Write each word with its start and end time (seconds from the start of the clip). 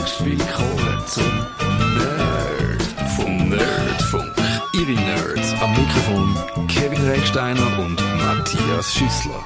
herzlichst 0.00 0.24
willkommen 0.24 1.06
zum 1.06 1.24
Nerd 1.94 2.82
vom 3.16 3.48
Nerdfunk. 3.50 4.34
Ihre 4.72 4.92
Nerds 4.92 5.54
am 5.60 5.70
Mikrofon 5.72 6.68
Kevin 6.68 7.06
Recksteiner 7.06 7.78
und 7.78 8.00
Matthias 8.18 8.94
Schüssler. 8.94 9.44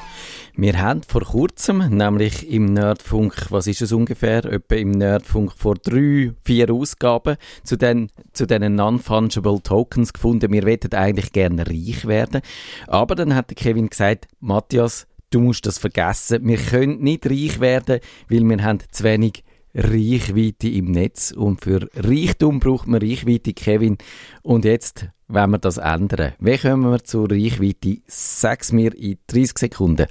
Wir 0.57 0.81
haben 0.81 1.03
vor 1.03 1.23
kurzem, 1.23 1.79
nämlich 1.89 2.49
im 2.49 2.67
Nerdfunk, 2.67 3.47
was 3.51 3.67
ist 3.67 3.83
es 3.83 3.91
ungefähr, 3.91 4.45
etwa 4.45 4.77
im 4.77 4.93
Nerdfunk 4.93 5.53
vor 5.57 5.75
drei, 5.75 6.33
vier 6.45 6.71
Ausgaben, 6.73 7.37
zu 7.65 7.77
den, 7.77 8.11
zu 8.33 8.47
den 8.47 8.77
Non-Fungible 8.77 9.61
Tokens 9.61 10.13
gefunden, 10.13 10.53
wir 10.53 10.65
wollten 10.65 10.95
eigentlich 10.95 11.33
gerne 11.33 11.67
reich 11.67 12.07
werden. 12.07 12.43
Aber 12.87 13.17
dann 13.17 13.35
hat 13.35 13.57
Kevin 13.57 13.91
gesagt, 13.91 14.29
Matthias, 14.39 15.09
du 15.31 15.41
musst 15.41 15.67
das 15.67 15.79
vergessen, 15.79 16.47
wir 16.47 16.59
können 16.59 17.01
nicht 17.01 17.27
reich 17.27 17.59
werden, 17.59 17.99
weil 18.29 18.45
wir 18.45 18.63
haben 18.63 18.79
zu 18.93 19.03
wenig 19.03 19.43
Reichweite 19.75 20.69
im 20.69 20.93
Netz 20.93 21.33
und 21.33 21.63
für 21.63 21.89
Reichtum 21.95 22.61
braucht 22.61 22.87
man 22.87 23.03
Reichweite, 23.03 23.53
Kevin. 23.53 23.99
Und 24.43 24.65
jetzt 24.65 25.09
wenn 25.29 25.51
wir 25.51 25.59
das 25.59 25.79
ändern. 25.79 26.33
Wie 26.39 26.59
kommen 26.59 26.91
wir 26.91 27.03
zur 27.03 27.31
Reichweite? 27.31 27.99
Sag's 28.07 28.73
mir 28.73 28.95
in 28.95 29.19
30 29.27 29.59
Sekunden. 29.59 30.07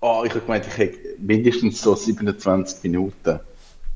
Oh, 0.00 0.22
ich 0.24 0.30
habe 0.30 0.40
gemeint, 0.40 0.66
ich 0.66 0.76
hätte 0.76 0.98
mindestens 1.18 1.80
so 1.80 1.94
27 1.94 2.82
Minuten. 2.82 3.40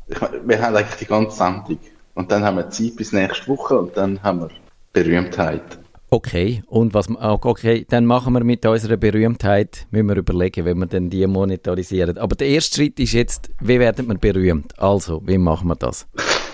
Ich 0.09 0.21
meine, 0.21 0.49
wir 0.49 0.63
haben 0.63 0.77
eigentlich 0.77 0.99
die 0.99 1.07
ganze 1.07 1.37
Sendung. 1.37 1.79
Und 2.15 2.31
dann 2.31 2.43
haben 2.43 2.57
wir 2.57 2.71
Zeit 2.71 2.97
bis 2.97 3.13
nächste 3.13 3.49
Woche 3.49 3.79
und 3.79 3.97
dann 3.97 4.23
haben 4.23 4.41
wir 4.41 4.51
Berühmtheit. 4.93 5.79
Okay, 6.13 6.65
und 6.67 6.93
was, 6.93 7.09
okay, 7.09 7.87
dann 7.89 8.05
machen 8.05 8.33
wir 8.33 8.43
mit 8.43 8.67
unserer 8.67 8.97
Berühmtheit, 8.97 9.87
müssen 9.93 10.09
wir 10.09 10.17
überlegen, 10.17 10.65
wenn 10.65 10.79
wir 10.79 10.87
denn 10.87 11.09
die 11.09 11.25
monetarisieren. 11.25 12.19
Aber 12.19 12.35
der 12.35 12.49
erste 12.49 12.79
Schritt 12.79 12.99
ist 12.99 13.13
jetzt, 13.13 13.49
wie 13.61 13.79
werden 13.79 14.09
wir 14.09 14.19
berühmt? 14.19 14.77
Also, 14.77 15.23
wie 15.25 15.39
machen 15.39 15.69
wir 15.69 15.77
das? 15.77 16.09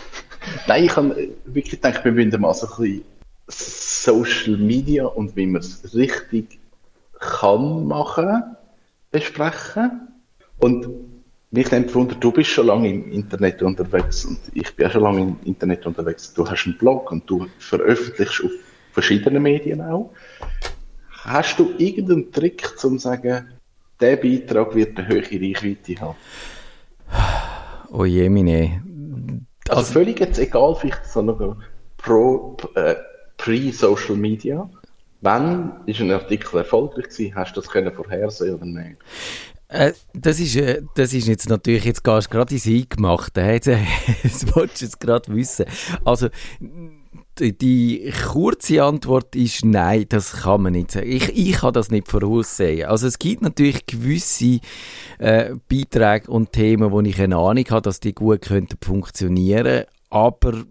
Nein, 0.69 0.85
ich 0.85 0.95
habe 0.95 1.31
wirklich 1.47 1.81
gedacht, 1.81 2.05
wir 2.05 2.13
müssen 2.13 2.39
mal 2.39 2.53
so 2.53 2.67
ein 2.67 2.77
bisschen 2.77 3.05
Social 3.49 4.59
Media 4.59 5.07
und 5.07 5.35
wie 5.37 5.47
man 5.47 5.63
es 5.63 5.95
richtig 5.95 6.59
kann 7.19 7.87
machen 7.87 8.43
besprechen. 9.11 10.09
Und 10.59 10.87
mich 11.51 11.71
nimmt 11.71 11.95
Wunder, 11.95 12.15
du 12.15 12.31
bist 12.31 12.51
schon 12.51 12.67
lange 12.67 12.91
im 12.91 13.11
Internet 13.11 13.63
unterwegs 13.63 14.27
und 14.27 14.39
ich 14.53 14.77
bin 14.77 14.87
auch 14.87 14.93
schon 14.93 15.03
lange 15.03 15.23
im 15.23 15.37
Internet 15.45 15.87
unterwegs. 15.87 16.35
Du 16.35 16.47
hast 16.47 16.67
einen 16.67 16.77
Blog 16.77 17.11
und 17.11 17.29
du 17.31 17.47
veröffentlichst 17.59 18.45
auf 18.45 18.51
verschiedenen 18.97 19.43
Medien 19.43 19.83
auch. 19.83 20.11
Hast 21.11 21.59
du 21.59 21.75
irgendeinen 21.77 22.33
Trick, 22.33 22.67
um 22.83 22.99
zu 22.99 22.99
sagen, 22.99 23.47
der 24.01 24.17
Beitrag 24.17 24.75
wird 24.75 24.97
eine 24.99 25.07
hohe 25.09 25.21
Reichweite 25.21 26.01
haben? 26.01 26.17
Oh 27.93 28.07
je, 28.07 28.29
meine. 28.31 28.83
Also, 29.69 29.81
also 29.81 29.93
völlig 29.93 30.19
jetzt 30.21 30.39
egal, 30.39 30.75
vielleicht 30.77 31.05
so 31.05 31.21
noch 31.21 31.57
pro, 31.99 32.57
äh, 32.75 32.95
pre-Social 33.37 34.17
Media. 34.17 34.69
Wann 35.21 35.83
ist 35.85 36.01
ein 36.01 36.11
Artikel 36.11 36.57
erfolgreich 36.57 37.11
gewesen? 37.11 37.35
Hast 37.35 37.55
du 37.55 37.61
das 37.61 37.69
können 37.69 37.93
vorhersehen 37.93 38.55
oder 38.55 38.65
nicht? 38.65 38.97
Äh, 39.69 39.93
das, 40.13 40.39
ist, 40.39 40.57
äh, 40.57 40.83
das 40.95 41.13
ist 41.13 41.27
jetzt 41.27 41.49
natürlich, 41.49 41.85
jetzt 41.85 42.05
gehst 42.05 42.29
du 42.29 42.31
gerade 42.31 42.55
ins 42.55 42.67
Eingemachte, 42.67 43.41
jetzt, 43.41 43.67
äh, 43.67 43.79
das 44.23 44.55
wolltest 44.55 44.83
du 44.83 44.85
jetzt 44.87 45.01
gerade 45.01 45.35
wissen. 45.35 45.67
Also, 46.05 46.29
die, 47.39 47.57
die 47.57 48.13
kurze 48.33 48.83
Antwort 48.83 49.37
ist 49.37 49.65
nein, 49.65 50.07
das 50.09 50.33
kann 50.43 50.63
man 50.63 50.73
nicht 50.73 50.91
sagen. 50.93 51.11
Ich, 51.11 51.37
ich 51.37 51.53
kann 51.57 51.75
das 51.75 51.91
nicht 51.91 52.09
voraussehen. 52.09 52.89
Also 52.89 53.07
es 53.07 53.19
gibt 53.19 53.43
natürlich 53.43 53.85
gewisse 53.87 54.61
äh, 55.19 55.55
Beiträge 55.69 56.31
und 56.31 56.53
Themen, 56.53 56.93
wo 56.93 57.01
ich 57.03 57.21
eine 57.21 57.37
Ahnung 57.37 57.65
habe, 57.69 57.83
dass 57.83 58.01
die 58.01 58.15
gut 58.15 58.43
könnten 58.43 58.79
funktionieren, 58.83 59.85
aber 60.09 60.65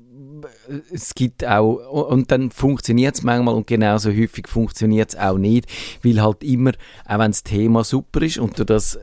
es 0.91 1.13
gibt 1.13 1.45
auch, 1.45 2.09
und 2.09 2.31
dann 2.31 2.51
funktioniert 2.51 3.15
es 3.15 3.23
manchmal 3.23 3.55
und 3.55 3.67
genauso 3.67 4.09
häufig 4.09 4.47
funktioniert 4.47 5.09
es 5.09 5.15
auch 5.19 5.37
nicht, 5.37 5.67
weil 6.03 6.21
halt 6.21 6.43
immer, 6.43 6.71
auch 7.05 7.19
wenn 7.19 7.31
das 7.31 7.43
Thema 7.43 7.83
super 7.83 8.21
ist 8.21 8.37
und 8.37 8.57
du 8.59 8.65
das 8.65 8.95
äh, 8.95 8.99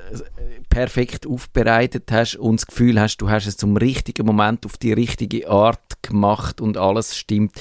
perfekt 0.69 1.27
aufbereitet 1.27 2.11
hast 2.11 2.37
und 2.37 2.61
das 2.61 2.67
Gefühl 2.67 3.01
hast, 3.01 3.19
du 3.19 3.31
hast 3.31 3.47
es 3.47 3.57
zum 3.57 3.77
richtigen 3.77 4.27
Moment 4.27 4.65
auf 4.67 4.77
die 4.77 4.93
richtige 4.93 5.49
Art 5.49 6.03
gemacht 6.03 6.61
und 6.61 6.77
alles 6.77 7.17
stimmt, 7.17 7.53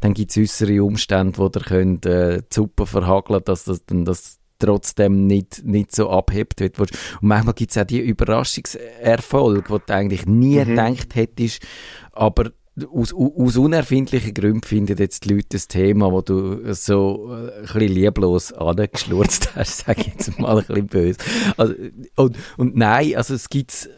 dann 0.00 0.14
gibt 0.14 0.30
es 0.30 0.38
äußere 0.38 0.82
Umstände, 0.82 1.38
wo 1.38 1.48
dir 1.48 1.60
könnt, 1.60 2.06
äh, 2.06 2.38
die 2.38 2.54
Suppe 2.54 2.86
verhageln, 2.86 3.42
dass 3.44 3.64
das 3.64 3.84
dann 3.86 4.04
das 4.04 4.40
trotzdem 4.60 5.26
nicht, 5.26 5.64
nicht 5.64 5.94
so 5.94 6.10
abhebt 6.10 6.60
wird. 6.60 6.78
Und 6.78 6.92
manchmal 7.22 7.54
gibt 7.54 7.72
es 7.72 7.78
auch 7.78 7.84
die 7.84 7.98
Überraschungserfolge, 7.98 9.68
wo 9.68 9.78
du 9.78 9.92
eigentlich 9.92 10.26
nie 10.26 10.60
mhm. 10.60 10.68
gedacht 10.68 11.14
hättest, 11.14 11.62
aber 12.12 12.52
aus, 12.92 13.12
aus 13.12 13.56
unerfindlichen 13.56 14.34
Gründen 14.34 14.62
finden 14.62 14.96
jetzt 14.96 15.24
die 15.24 15.34
Leute 15.34 15.48
das 15.50 15.68
Thema, 15.68 16.12
wo 16.12 16.22
du 16.22 16.72
so 16.72 17.30
äh, 17.30 17.58
ein 17.58 17.62
bisschen 17.62 17.80
lieblos 17.88 18.52
angeschlurzt 18.52 19.54
hast, 19.56 19.86
sage 19.86 20.02
ich 20.02 20.06
jetzt 20.08 20.38
mal 20.38 20.58
ein 20.58 20.64
bisschen 20.64 20.86
böse. 20.86 21.18
Also, 21.56 21.74
und, 22.16 22.36
und 22.56 22.76
nein, 22.76 23.16
also 23.16 23.34
es 23.34 23.48
gibt 23.48 23.88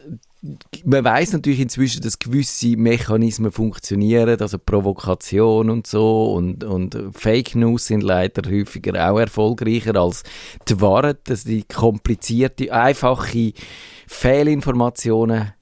man 0.83 1.05
weiß 1.05 1.33
natürlich 1.33 1.61
inzwischen, 1.61 2.01
dass 2.01 2.19
gewisse 2.19 2.75
Mechanismen 2.75 3.51
funktionieren, 3.51 4.41
also 4.41 4.59
Provokation 4.59 5.69
und 5.69 5.87
so 5.87 6.33
und, 6.33 6.65
und 6.65 6.97
Fake 7.13 7.55
News 7.55 7.87
sind 7.87 8.03
leider 8.03 8.49
häufiger 8.51 9.09
auch 9.09 9.19
erfolgreicher 9.19 9.95
als 9.95 10.23
die 10.67 10.81
Wahrheit, 10.81 11.19
dass 11.29 11.45
die 11.45 11.63
komplizierte, 11.63 12.73
einfache 12.73 13.53
Fehlinformationen 14.07 15.53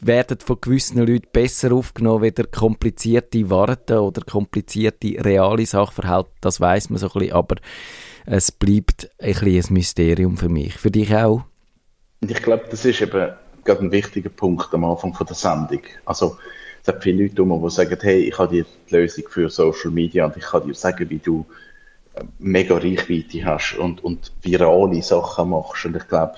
werden 0.00 0.38
von 0.40 0.60
gewissen 0.60 0.98
Leuten 0.98 1.28
besser 1.32 1.72
aufgenommen, 1.72 2.22
weder 2.22 2.44
komplizierte 2.44 3.48
Worte 3.50 4.00
oder 4.00 4.22
komplizierte 4.22 5.16
reale 5.24 5.64
Sachverhalte, 5.66 6.30
das 6.40 6.60
weiß 6.60 6.90
man 6.90 6.98
so 6.98 7.06
ein 7.06 7.12
bisschen, 7.18 7.32
aber 7.34 7.56
es 8.26 8.52
bleibt 8.52 9.10
ein, 9.18 9.32
bisschen 9.32 9.70
ein 9.70 9.74
Mysterium 9.74 10.36
für 10.36 10.48
mich. 10.48 10.74
Für 10.74 10.90
dich 10.90 11.14
auch? 11.14 11.44
Ich 12.20 12.42
glaube, 12.42 12.64
das 12.70 12.84
ist 12.84 13.00
eben 13.00 13.32
gerade 13.64 13.80
ein 13.80 13.92
wichtiger 13.92 14.30
Punkt 14.30 14.72
am 14.72 14.84
Anfang 14.84 15.14
von 15.14 15.26
der 15.26 15.36
Sendung. 15.36 15.82
Also, 16.04 16.36
es 16.82 16.86
gibt 16.86 17.02
viele 17.02 17.24
Leute, 17.24 17.44
die 17.44 17.70
sagen, 17.70 17.98
hey, 18.00 18.20
ich 18.24 18.38
habe 18.38 18.54
dir 18.54 18.66
die 18.90 18.94
Lösung 18.94 19.24
für 19.28 19.48
Social 19.48 19.90
Media 19.90 20.26
und 20.26 20.36
ich 20.36 20.44
kann 20.44 20.66
dir 20.66 20.74
sagen, 20.74 21.08
wie 21.10 21.18
du 21.18 21.46
äh, 22.14 22.24
mega 22.38 22.76
Reichweite 22.76 23.44
hast 23.44 23.74
und, 23.78 24.02
und 24.02 24.32
virale 24.42 25.02
Sachen 25.02 25.50
machst. 25.50 25.84
Und 25.84 25.96
ich 25.96 26.08
glaube, 26.08 26.34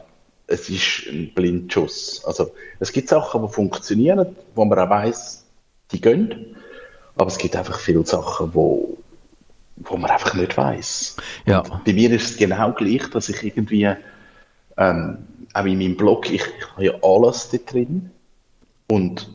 es 0.46 0.68
ist 0.68 1.06
ein 1.08 1.32
Blindschuss. 1.34 2.22
Also, 2.24 2.52
es 2.80 2.92
gibt 2.92 3.08
Sachen, 3.08 3.42
die 3.42 3.52
funktionieren, 3.52 4.36
wo 4.54 4.64
man 4.64 4.78
auch 4.78 4.90
weiss, 4.90 5.44
die 5.90 6.00
gehen. 6.00 6.56
Aber 7.16 7.28
es 7.28 7.38
gibt 7.38 7.56
einfach 7.56 7.78
viele 7.78 8.04
Sachen, 8.04 8.54
wo, 8.54 8.98
wo 9.76 9.96
man 9.96 10.10
einfach 10.10 10.34
nicht 10.34 10.56
weiss. 10.56 11.16
Ja. 11.46 11.62
bei 11.62 11.92
mir 11.92 12.10
ist 12.10 12.30
es 12.30 12.36
genau 12.36 12.72
gleich, 12.72 13.08
dass 13.10 13.28
ich 13.28 13.42
irgendwie, 13.42 13.88
ähm, 14.76 15.18
auch 15.52 15.64
in 15.64 15.78
meinem 15.78 15.96
Blog, 15.96 16.30
ich, 16.30 16.42
ich 16.42 16.70
habe 16.72 16.84
ja 16.84 16.92
alles 17.02 17.50
da 17.50 17.58
drin. 17.58 18.10
Und 18.88 19.30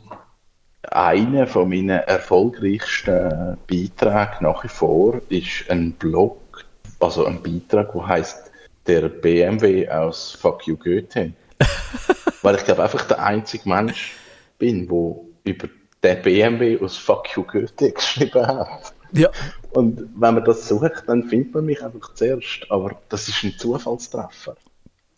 einer 0.84 1.48
von 1.48 1.70
meinen 1.70 1.90
erfolgreichsten 1.90 3.58
Beiträgen 3.68 4.38
nach 4.42 4.64
wie 4.64 4.70
vor 4.70 5.22
ist 5.30 5.70
ein 5.70 5.94
Blog, 5.94 6.66
also 7.00 7.26
ein 7.26 7.42
Beitrag, 7.42 7.94
der 7.94 8.08
heißt 8.08 8.49
der 8.90 9.08
BMW 9.08 9.88
aus 9.88 10.32
Fuck 10.32 10.66
You 10.66 10.76
Goethe. 10.76 11.34
Weil 12.42 12.56
ich 12.56 12.66
glaube 12.66 12.84
einfach 12.84 13.08
der 13.08 13.24
einzige 13.24 13.70
Mensch 13.70 14.16
bin, 14.58 14.90
wo 14.90 15.30
über 15.44 15.68
den 16.04 16.22
BMW 16.24 16.80
aus 16.82 16.98
Fuck 16.98 17.36
You 17.36 17.44
Goethe 17.44 17.92
geschrieben 17.94 18.48
hat. 18.48 18.94
Ja. 19.12 19.30
Und 19.72 20.10
wenn 20.16 20.34
man 20.34 20.44
das 20.44 20.68
sucht, 20.68 21.04
dann 21.06 21.24
findet 21.24 21.54
man 21.54 21.66
mich 21.66 21.84
einfach 21.84 22.14
zuerst. 22.16 22.66
Aber 22.70 23.00
das 23.10 23.28
ist 23.28 23.44
ein 23.44 23.54
Zufallstreffer. 23.58 24.56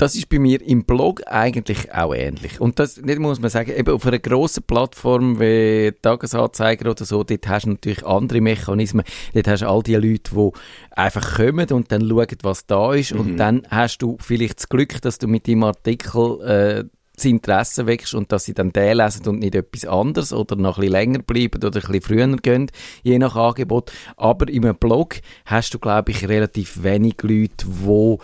Das 0.01 0.15
ist 0.15 0.29
bei 0.29 0.39
mir 0.39 0.59
im 0.63 0.83
Blog 0.83 1.21
eigentlich 1.27 1.93
auch 1.93 2.15
ähnlich. 2.15 2.59
Und 2.59 2.79
das 2.79 2.97
nicht 2.97 3.19
muss 3.19 3.39
man 3.39 3.51
sagen, 3.51 3.71
eben 3.77 3.93
auf 3.93 4.03
einer 4.03 4.17
grossen 4.17 4.63
Plattform 4.63 5.39
wie 5.39 5.93
Tagesanzeiger 6.01 6.89
oder 6.89 7.05
so, 7.05 7.23
dort 7.23 7.47
hast 7.47 7.67
du 7.67 7.69
natürlich 7.69 8.03
andere 8.03 8.41
Mechanismen. 8.41 9.05
Dort 9.35 9.47
hast 9.47 9.61
du 9.61 9.69
all 9.69 9.83
die 9.83 9.93
Leute, 9.93 10.31
die 10.33 10.49
einfach 10.89 11.35
kommen 11.35 11.69
und 11.69 11.91
dann 11.91 12.09
schauen, 12.09 12.37
was 12.41 12.65
da 12.65 12.95
ist. 12.95 13.13
Mhm. 13.13 13.19
Und 13.19 13.37
dann 13.37 13.61
hast 13.69 13.99
du 13.99 14.17
vielleicht 14.19 14.57
das 14.57 14.69
Glück, 14.69 14.99
dass 15.03 15.19
du 15.19 15.27
mit 15.27 15.47
deinem 15.47 15.65
Artikel 15.65 16.41
äh, 16.41 16.83
das 17.21 17.25
Interesse 17.25 17.85
wächst 17.85 18.15
und 18.15 18.31
dass 18.31 18.45
sie 18.45 18.53
dann 18.53 18.73
den 18.73 18.97
lesen 18.97 19.27
und 19.27 19.39
nicht 19.39 19.53
etwas 19.53 19.85
anderes 19.85 20.33
oder 20.33 20.55
noch 20.55 20.77
ein 20.77 20.81
bisschen 20.81 20.91
länger 20.93 21.19
bleiben 21.19 21.63
oder 21.63 21.79
ein 21.79 21.91
bisschen 21.91 22.01
früher 22.01 22.37
gehen, 22.37 22.71
je 23.03 23.19
nach 23.19 23.35
Angebot. 23.35 23.91
Aber 24.17 24.49
in 24.49 24.65
einem 24.65 24.75
Blog 24.75 25.17
hast 25.45 25.73
du, 25.73 25.79
glaube 25.79 26.11
ich, 26.11 26.27
relativ 26.27 26.81
wenig 26.83 27.17
Leute, 27.21 27.67
die 27.67 28.17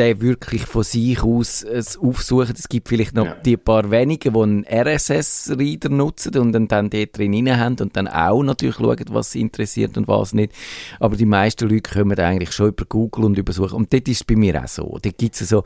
der 0.00 0.22
wirklich 0.22 0.64
von 0.64 0.82
sich 0.82 1.22
aus 1.22 1.62
es 1.62 1.98
aufsuchen. 1.98 2.54
Es 2.56 2.70
gibt 2.70 2.88
vielleicht 2.88 3.14
noch 3.14 3.26
ja. 3.26 3.34
die 3.44 3.58
paar 3.58 3.90
wenigen, 3.90 4.32
die 4.32 4.40
einen 4.40 4.64
RSS-Reader 4.64 5.90
nutzen 5.90 6.38
und 6.38 6.52
dann, 6.52 6.68
dann 6.68 6.88
dort 6.88 7.18
drin 7.18 7.54
haben 7.54 7.76
und 7.80 7.94
dann 7.94 8.08
auch 8.08 8.42
natürlich 8.42 8.76
schauen, 8.76 9.04
was 9.10 9.32
sie 9.32 9.42
interessiert 9.42 9.98
und 9.98 10.08
was 10.08 10.32
nicht. 10.32 10.54
Aber 11.00 11.16
die 11.16 11.26
meisten 11.26 11.68
Leute 11.68 11.98
kommen 11.98 12.18
eigentlich 12.18 12.52
schon 12.52 12.68
über 12.68 12.86
Google 12.86 13.26
und 13.26 13.36
über 13.36 13.52
Suchen. 13.52 13.76
Und 13.76 13.92
dort 13.92 14.08
ist 14.08 14.16
es 14.22 14.24
bei 14.24 14.36
mir 14.36 14.64
auch 14.64 14.68
so. 14.68 14.98
Dort 15.02 15.18
gibt 15.18 15.38
es 15.38 15.46
so, 15.46 15.64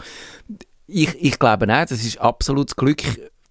ich, 0.88 1.14
ich 1.22 1.38
glaube 1.38 1.66
auch, 1.72 1.86
das 1.86 2.04
ist 2.04 2.20
absolutes 2.20 2.74
Glück, 2.74 3.02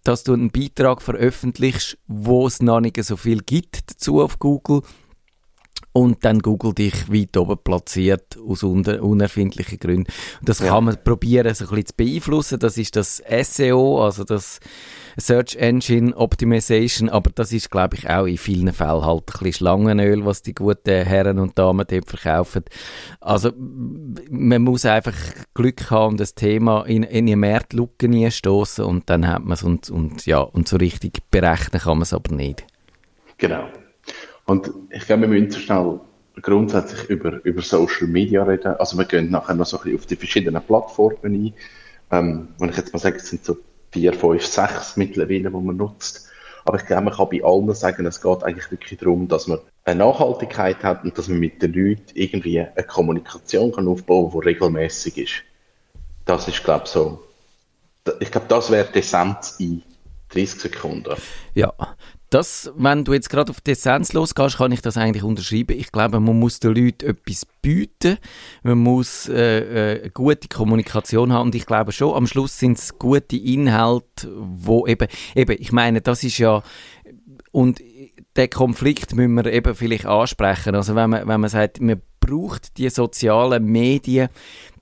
dass 0.04 0.26
du 0.26 0.34
einen 0.34 0.52
Beitrag 0.52 1.02
veröffentlichst, 1.02 1.98
wo 2.08 2.46
es 2.46 2.62
noch 2.62 2.82
nicht 2.82 3.02
so 3.02 3.16
viel 3.16 3.40
gibt 3.40 3.90
dazu 3.90 4.22
auf 4.22 4.38
Google 4.38 4.82
und 5.94 6.26
dann 6.26 6.40
Google 6.40 6.74
dich 6.74 7.12
weit 7.12 7.38
oben 7.38 7.58
platziert 7.64 8.38
aus 8.46 8.64
unerfindlichen 8.64 9.80
Gründen. 9.80 10.12
Und 10.40 10.50
das 10.50 10.60
ja. 10.60 10.70
kann 10.70 10.86
man 10.86 10.98
probieren, 11.04 11.54
so 11.54 11.66
ein 11.66 11.70
bisschen 11.70 11.86
zu 11.86 11.94
beeinflussen. 11.96 12.60
Das 12.60 12.78
ist 12.78 12.96
das 12.96 13.24
SEO, 13.44 14.04
also 14.04 14.24
das 14.24 14.60
Search 15.18 15.56
Engine 15.56 16.16
Optimization, 16.18 17.10
aber 17.10 17.30
das 17.36 17.54
ist, 17.54 17.70
glaube 17.70 17.98
ich, 17.98 18.10
auch 18.10 18.26
in 18.26 18.40
vielen 18.40 18.74
Fällen 18.74 19.06
halt 19.06 19.22
ein 19.22 19.26
bisschen 19.26 19.54
Schlangenöl, 19.54 20.26
was 20.26 20.42
die 20.42 20.56
guten 20.56 21.06
Herren 21.06 21.38
und 21.38 21.60
Damen 21.60 21.86
dort 21.88 22.10
verkaufen. 22.10 22.64
Also, 23.22 23.52
man 23.56 24.64
muss 24.64 24.86
einfach 24.86 25.14
Glück 25.54 25.92
haben 25.92 26.18
das 26.18 26.34
Thema 26.34 26.84
in, 26.86 27.04
in 27.04 27.28
eine 27.28 27.36
Marktlücke 27.36 28.32
stoßen 28.32 28.84
und 28.84 29.10
dann 29.12 29.28
hat 29.28 29.44
man 29.44 29.54
es 29.54 29.62
und, 29.62 29.92
und, 29.92 30.26
ja, 30.26 30.40
und 30.40 30.68
so 30.68 30.78
richtig 30.78 31.20
berechnen 31.30 31.82
kann 31.82 31.98
man 31.98 32.04
es 32.04 32.14
aber 32.14 32.34
nicht. 32.34 32.66
Genau. 33.38 33.68
Und 34.46 34.72
ich 34.90 35.06
glaube, 35.06 35.24
wir 35.24 35.30
müssen 35.30 35.52
so 35.52 35.60
schnell 35.60 36.00
grundsätzlich 36.42 37.10
über, 37.10 37.44
über 37.46 37.62
Social 37.62 38.08
Media 38.08 38.44
reden. 38.44 38.76
Also 38.76 38.98
wir 38.98 39.06
gehen 39.06 39.30
nachher 39.30 39.54
noch 39.54 39.66
so 39.66 39.78
ein 39.78 39.84
bisschen 39.84 40.00
auf 40.00 40.06
die 40.06 40.16
verschiedenen 40.16 40.62
Plattformen 40.62 41.18
ein. 41.24 41.54
Ähm, 42.12 42.48
wenn 42.60 42.70
ich 42.70 42.78
jetzt 42.78 42.94
mal 42.94 43.00
sage, 43.00 43.18
es 43.18 43.30
sind 43.30 43.46
so 43.46 43.58
vier, 43.92 44.14
fünf, 44.14 44.46
sechs 44.46 44.98
mittlerweile, 44.98 45.50
die 45.50 45.50
man 45.50 45.78
nutzt. 45.78 46.30
Aber 46.66 46.78
ich 46.78 46.86
glaube, 46.86 47.04
man 47.04 47.14
kann 47.14 47.30
bei 47.30 47.44
allen 47.44 47.74
sagen, 47.74 48.06
es 48.06 48.22
geht 48.22 48.44
eigentlich 48.44 48.72
wirklich 48.72 49.00
darum, 49.00 49.28
dass 49.28 49.48
man 49.48 49.60
eine 49.84 50.04
Nachhaltigkeit 50.04 50.82
hat 50.84 51.04
und 51.04 51.18
dass 51.18 51.28
man 51.28 51.40
mit 51.40 51.62
den 51.62 51.74
Leuten 51.74 52.06
irgendwie 52.14 52.62
eine 52.62 52.84
Kommunikation 52.88 53.72
kann 53.72 53.88
aufbauen 53.88 54.32
kann, 54.32 54.42
die 54.42 54.48
regelmäßig 54.48 55.18
ist. 55.18 55.34
Das 56.26 56.48
ist, 56.48 56.64
glaube 56.64 56.84
ich, 56.86 56.92
so. 56.92 57.22
Ich 58.20 58.32
glaube, 58.32 58.48
das 58.48 58.72
wäre 58.72 58.88
die 58.94 59.00
Essenz 59.00 59.56
in 59.60 59.84
30 60.30 60.62
Sekunden. 60.62 61.16
Ja, 61.54 61.74
das, 62.34 62.72
wenn 62.76 63.04
du 63.04 63.14
jetzt 63.14 63.30
gerade 63.30 63.52
auf 63.52 63.62
die 63.62 63.72
Essenz 63.72 64.14
losgehst, 64.14 64.58
kann 64.58 64.72
ich 64.72 64.82
das 64.82 64.98
eigentlich 64.98 65.24
unterschreiben. 65.24 65.78
Ich 65.78 65.92
glaube, 65.92 66.20
man 66.20 66.40
muss 66.40 66.60
den 66.60 66.76
Leuten 66.76 67.06
etwas 67.06 67.46
bieten, 67.62 68.18
man 68.64 68.80
muss 68.80 69.30
äh, 69.30 70.04
äh, 70.06 70.10
gute 70.10 70.48
Kommunikation 70.48 71.32
haben 71.32 71.48
und 71.48 71.56
ich 71.56 71.66
glaube 71.66 71.92
schon, 71.92 72.16
am 72.16 72.28
Schluss 72.28 72.58
sind 72.58 72.78
es 72.78 72.98
gute 72.98 73.38
Inhalte, 73.38 74.32
wo 74.36 74.88
eben, 74.88 75.08
eben, 75.36 75.56
ich 75.60 75.72
meine, 75.72 76.02
das 76.02 76.24
ist 76.24 76.38
ja, 76.40 76.64
und 77.52 77.82
den 78.36 78.50
Konflikt 78.50 79.14
müssen 79.16 79.36
wir 79.36 79.46
eben 79.46 79.76
vielleicht 79.76 80.08
ansprechen. 80.08 80.74
Also 80.76 80.96
wenn 80.96 81.12
man, 81.12 81.28
wenn 81.28 81.40
man 81.40 81.50
sagt, 81.50 81.82
man 81.82 82.02
braucht 82.20 82.78
die 82.78 82.90
sozialen 82.90 83.66
Medien, 83.66 84.30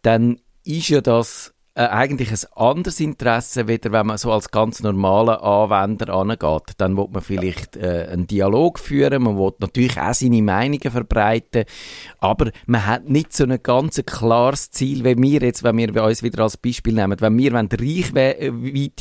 dann 0.04 0.40
ist 0.64 0.90
ja 0.90 1.02
das 1.02 1.54
äh, 1.74 1.84
eigentlich 1.84 2.32
ein 2.32 2.52
anderes 2.56 3.00
Interesse, 3.00 3.68
weder 3.68 3.92
wenn 3.92 4.08
man 4.08 4.18
so 4.18 4.32
als 4.32 4.52
ganz 4.52 4.84
normaler 4.84 5.42
Anwender 5.42 6.10
angeht. 6.14 6.74
Dann 6.78 6.98
will 6.98 7.08
man 7.12 7.22
vielleicht 7.22 7.78
äh, 7.78 8.10
einen 8.12 8.28
Dialog 8.28 8.78
führen, 8.80 9.24
man 9.24 9.38
will 9.38 9.54
natürlich 9.60 9.98
auch 10.00 10.14
seine 10.14 10.42
Meinungen 10.42 10.92
verbreiten, 10.92 11.64
aber 12.20 12.52
man 12.66 12.86
hat 12.86 13.10
nicht 13.10 13.34
so 13.34 13.46
ein 13.46 13.58
ganz 13.64 14.02
klares 14.06 14.72
Ziel, 14.72 15.06
wie 15.06 15.18
wir 15.18 15.42
jetzt, 15.42 15.64
wenn 15.64 15.78
wir 15.78 16.04
uns 16.04 16.24
wieder 16.24 16.44
als 16.44 16.58
Beispiel 16.58 16.94
nehmen, 16.94 17.20
wenn 17.20 17.38
wir 17.38 17.54
Reichweite 17.54 18.52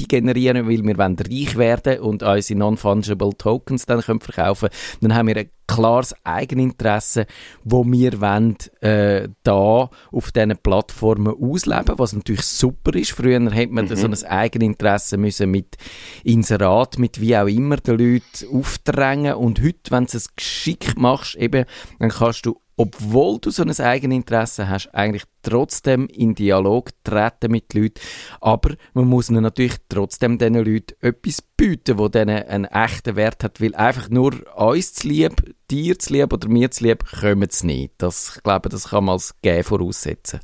generieren, 0.08 0.68
weil 0.68 0.84
wir 0.84 0.98
reich 0.98 1.56
werden 1.56 2.00
und 2.00 2.22
unsere 2.22 2.58
Non-Fungible 2.58 3.36
Tokens 3.36 3.86
dann 3.86 4.00
können 4.00 4.20
verkaufen 4.20 4.68
dann 5.00 5.14
haben 5.14 5.28
wir 5.28 5.36
ein 5.36 5.50
klares 5.74 6.14
Eigeninteresse, 6.24 7.26
wo 7.64 7.84
wir 7.84 8.20
wollen, 8.20 8.56
äh, 8.80 9.28
da 9.42 9.90
auf 10.10 10.32
diesen 10.32 10.56
Plattformen 10.56 11.34
ausleben, 11.34 11.98
was 11.98 12.12
natürlich 12.12 12.42
super 12.42 12.94
ist. 12.94 13.12
Früher 13.12 13.40
hätte 13.50 13.72
man 13.72 13.86
mhm. 13.86 13.96
so 13.96 14.06
ein 14.06 14.24
Eigeninteresse 14.24 15.16
müssen 15.16 15.50
mit 15.50 15.76
Inserat, 16.24 16.98
mit 16.98 17.20
wie 17.20 17.36
auch 17.36 17.46
immer 17.46 17.76
den 17.76 17.98
Leuten 17.98 18.58
aufdrängen 18.58 19.34
und 19.34 19.62
heute, 19.62 19.90
wenn 19.90 20.06
du 20.06 20.16
es 20.16 20.34
geschickt 20.34 20.98
machst, 20.98 21.36
eben, 21.36 21.64
dann 21.98 22.10
kannst 22.10 22.46
du 22.46 22.60
obwohl 22.76 23.38
du 23.38 23.50
so 23.50 23.62
ein 23.62 23.70
Eigeninteresse 23.78 24.68
hast, 24.68 24.94
eigentlich 24.94 25.24
trotzdem 25.42 26.06
in 26.06 26.34
Dialog 26.34 26.90
treten 27.04 27.50
mit 27.50 27.74
Leuten. 27.74 28.00
Aber 28.40 28.74
man 28.94 29.06
muss 29.06 29.28
natürlich 29.30 29.76
trotzdem 29.88 30.38
diesen 30.38 30.54
Leuten 30.54 30.94
etwas 31.02 31.42
bieten, 31.42 31.98
wo 31.98 32.08
denen 32.08 32.42
einen 32.44 32.64
echten 32.64 33.16
Wert 33.16 33.44
hat, 33.44 33.60
weil 33.60 33.74
einfach 33.74 34.08
nur 34.08 34.32
uns 34.56 34.94
zu 34.94 35.08
lieb, 35.08 35.54
dir 35.70 35.98
zu 35.98 36.14
lieb 36.14 36.32
oder 36.32 36.48
mir 36.48 36.70
zu 36.70 36.84
lieb, 36.84 37.04
kommen 37.20 37.48
sie 37.50 37.66
nicht. 37.66 37.94
Das, 37.98 38.36
ich 38.36 38.42
glaube, 38.42 38.70
das 38.70 38.88
kann 38.88 39.04
man 39.04 39.12
als 39.14 39.34
Gehen 39.42 39.62
voraussetzen. 39.62 40.40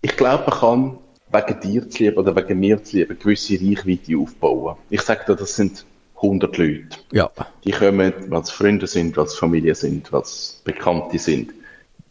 Ich 0.00 0.16
glaube, 0.16 0.44
man 0.48 0.58
kann 0.58 0.98
wegen 1.32 1.60
dir 1.60 1.90
zu 1.90 2.02
lieb 2.02 2.16
oder 2.16 2.34
wegen 2.34 2.60
mir 2.60 2.82
zu 2.82 2.96
lieb 2.96 3.10
eine 3.10 3.18
gewisse 3.18 3.54
Reichweite 3.54 4.16
aufbauen. 4.16 4.76
Ich 4.88 5.02
sage 5.02 5.24
dir, 5.26 5.36
das 5.36 5.54
sind 5.56 5.84
100 6.16 6.56
Leute. 6.56 6.98
Ja. 7.12 7.30
Die 7.64 7.72
kommen, 7.72 8.14
weil 8.28 8.40
es 8.40 8.50
Freunde 8.50 8.86
sind, 8.86 9.16
weil 9.18 9.24
es 9.24 9.34
Familie 9.34 9.74
sind, 9.74 10.10
weil 10.12 10.22
es 10.22 10.62
Bekannte 10.64 11.18
sind 11.18 11.52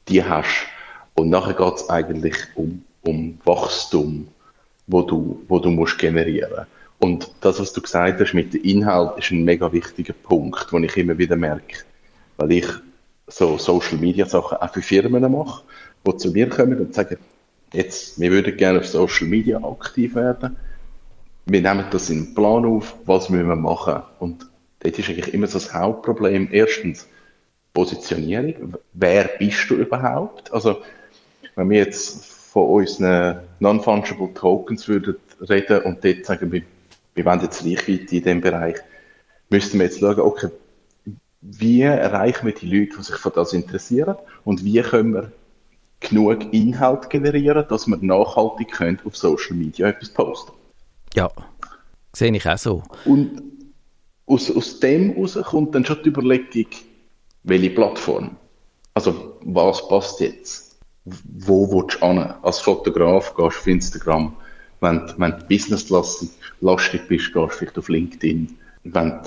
die 0.07 0.23
hast. 0.23 0.65
Und 1.15 1.29
nachher 1.29 1.53
geht 1.53 1.75
es 1.75 1.89
eigentlich 1.89 2.35
um, 2.55 2.83
um 3.01 3.39
Wachstum, 3.45 4.27
wo 4.87 5.01
du, 5.01 5.41
wo 5.47 5.59
du 5.59 5.69
musst 5.69 5.97
generieren 5.99 6.65
Und 6.99 7.31
das, 7.41 7.59
was 7.59 7.73
du 7.73 7.81
gesagt 7.81 8.19
hast 8.19 8.33
mit 8.33 8.53
dem 8.53 8.63
Inhalt, 8.63 9.17
ist 9.17 9.31
ein 9.31 9.43
mega 9.43 9.71
wichtiger 9.71 10.13
Punkt, 10.13 10.71
den 10.71 10.83
ich 10.83 10.97
immer 10.97 11.17
wieder 11.17 11.35
merke. 11.35 11.83
Weil 12.37 12.51
ich 12.53 12.67
so 13.27 13.57
Social 13.57 13.97
Media 13.97 14.25
Sachen 14.25 14.57
auch 14.57 14.73
für 14.73 14.81
Firmen 14.81 15.31
mache, 15.31 15.63
die 16.05 16.17
zu 16.17 16.31
mir 16.31 16.49
kommen 16.49 16.79
und 16.79 16.93
sagen, 16.93 17.17
jetzt, 17.71 18.19
wir 18.19 18.31
würden 18.31 18.57
gerne 18.57 18.79
auf 18.79 18.87
Social 18.87 19.27
Media 19.27 19.57
aktiv 19.63 20.15
werden. 20.15 20.55
Wir 21.45 21.61
nehmen 21.61 21.85
das 21.91 22.09
in 22.09 22.25
den 22.25 22.35
Plan 22.35 22.65
auf, 22.65 22.95
was 23.05 23.29
müssen 23.29 23.47
wir 23.47 23.55
machen. 23.55 24.01
Und 24.19 24.47
das 24.79 24.93
ist 24.93 25.09
eigentlich 25.09 25.33
immer 25.33 25.47
so 25.47 25.59
das 25.59 25.73
Hauptproblem. 25.73 26.49
Erstens, 26.51 27.07
Positionierung. 27.73 28.75
Wer 28.93 29.29
bist 29.39 29.69
du 29.69 29.75
überhaupt? 29.75 30.53
Also, 30.53 30.81
wenn 31.55 31.69
wir 31.69 31.79
jetzt 31.79 32.25
von 32.25 32.67
unseren 32.67 33.39
Non-Fungible 33.59 34.33
Tokens 34.33 34.87
würden 34.87 35.15
reden 35.41 35.81
und 35.81 36.03
dort 36.03 36.25
sagen, 36.25 36.51
wir, 36.51 36.61
wir 37.15 37.25
wollen 37.25 37.41
jetzt 37.41 37.65
Reichweite 37.65 38.15
in 38.15 38.23
dem 38.23 38.41
Bereich, 38.41 38.75
müssten 39.49 39.79
wir 39.79 39.85
jetzt 39.85 39.99
schauen, 39.99 40.19
okay, 40.19 40.49
wie 41.41 41.81
erreichen 41.81 42.45
wir 42.45 42.53
die 42.53 42.67
Leute, 42.67 42.97
die 42.97 43.03
sich 43.03 43.15
für 43.15 43.31
das 43.31 43.53
interessieren 43.53 44.15
und 44.45 44.63
wie 44.63 44.81
können 44.81 45.13
wir 45.13 45.31
genug 45.99 46.53
Inhalt 46.53 47.09
generieren, 47.09 47.65
dass 47.69 47.87
wir 47.87 47.97
nachhaltig 47.97 48.71
können 48.71 48.99
auf 49.05 49.17
Social 49.17 49.55
Media 49.55 49.87
etwas 49.87 50.09
posten. 50.09 50.53
Ja, 51.15 51.29
sehe 52.13 52.35
ich 52.35 52.47
auch 52.47 52.57
so. 52.57 52.83
Und 53.05 53.41
aus, 54.25 54.55
aus 54.55 54.79
dem 54.79 55.13
heraus 55.13 55.37
kommt 55.43 55.75
dann 55.75 55.85
schon 55.85 56.01
die 56.03 56.09
Überlegung, 56.09 56.67
welche 57.43 57.69
Plattform? 57.71 58.37
Also, 58.93 59.37
was 59.41 59.87
passt 59.87 60.19
jetzt? 60.19 60.79
Wo 61.05 61.69
willst 61.71 62.01
du 62.01 62.05
an? 62.05 62.35
Als 62.41 62.59
Fotograf 62.59 63.35
gehst 63.35 63.37
du 63.37 63.59
auf 63.59 63.67
Instagram. 63.67 64.35
Wenn, 64.79 65.13
wenn 65.17 65.31
du 65.31 65.45
businesslastig 65.47 67.07
bist, 67.07 67.33
gehst 67.33 67.35
du 67.35 67.47
vielleicht 67.47 67.77
auf 67.77 67.89
LinkedIn. 67.89 68.57
Wenn 68.83 68.93
du 68.93 68.99
ein 69.09 69.21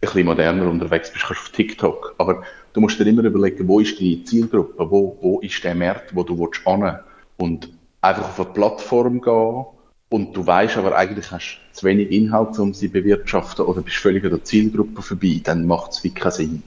bisschen 0.00 0.26
moderner 0.26 0.70
unterwegs 0.70 1.12
bist, 1.12 1.26
kannst 1.26 1.40
du 1.40 1.44
auf 1.44 1.50
TikTok. 1.50 2.14
Aber 2.18 2.42
du 2.72 2.80
musst 2.80 2.98
dir 2.98 3.06
immer 3.06 3.24
überlegen, 3.24 3.68
wo 3.68 3.80
ist 3.80 3.98
die 3.98 4.24
Zielgruppe? 4.24 4.90
Wo, 4.90 5.18
wo 5.20 5.40
ist 5.40 5.62
der 5.64 5.74
Markt, 5.74 6.14
wo 6.14 6.22
du 6.22 6.38
willst 6.38 6.66
an? 6.66 7.00
Und 7.36 7.70
einfach 8.00 8.28
auf 8.28 8.40
eine 8.40 8.54
Plattform 8.54 9.20
gehen 9.20 9.64
und 10.08 10.36
du 10.36 10.46
weißt 10.46 10.76
aber 10.76 10.96
eigentlich 10.96 11.30
hast 11.30 11.60
du 11.72 11.78
zu 11.78 11.86
wenig 11.86 12.10
Inhalt, 12.10 12.58
um 12.58 12.74
sie 12.74 12.88
bewirtschaften 12.88 13.64
oder 13.64 13.80
bist 13.80 13.98
völlig 13.98 14.24
an 14.24 14.30
der 14.30 14.44
Zielgruppe 14.44 15.02
vorbei, 15.02 15.40
dann 15.42 15.66
macht 15.66 15.92
es 15.92 16.04
wirklich 16.04 16.22
keinen 16.22 16.32
Sinn. 16.32 16.62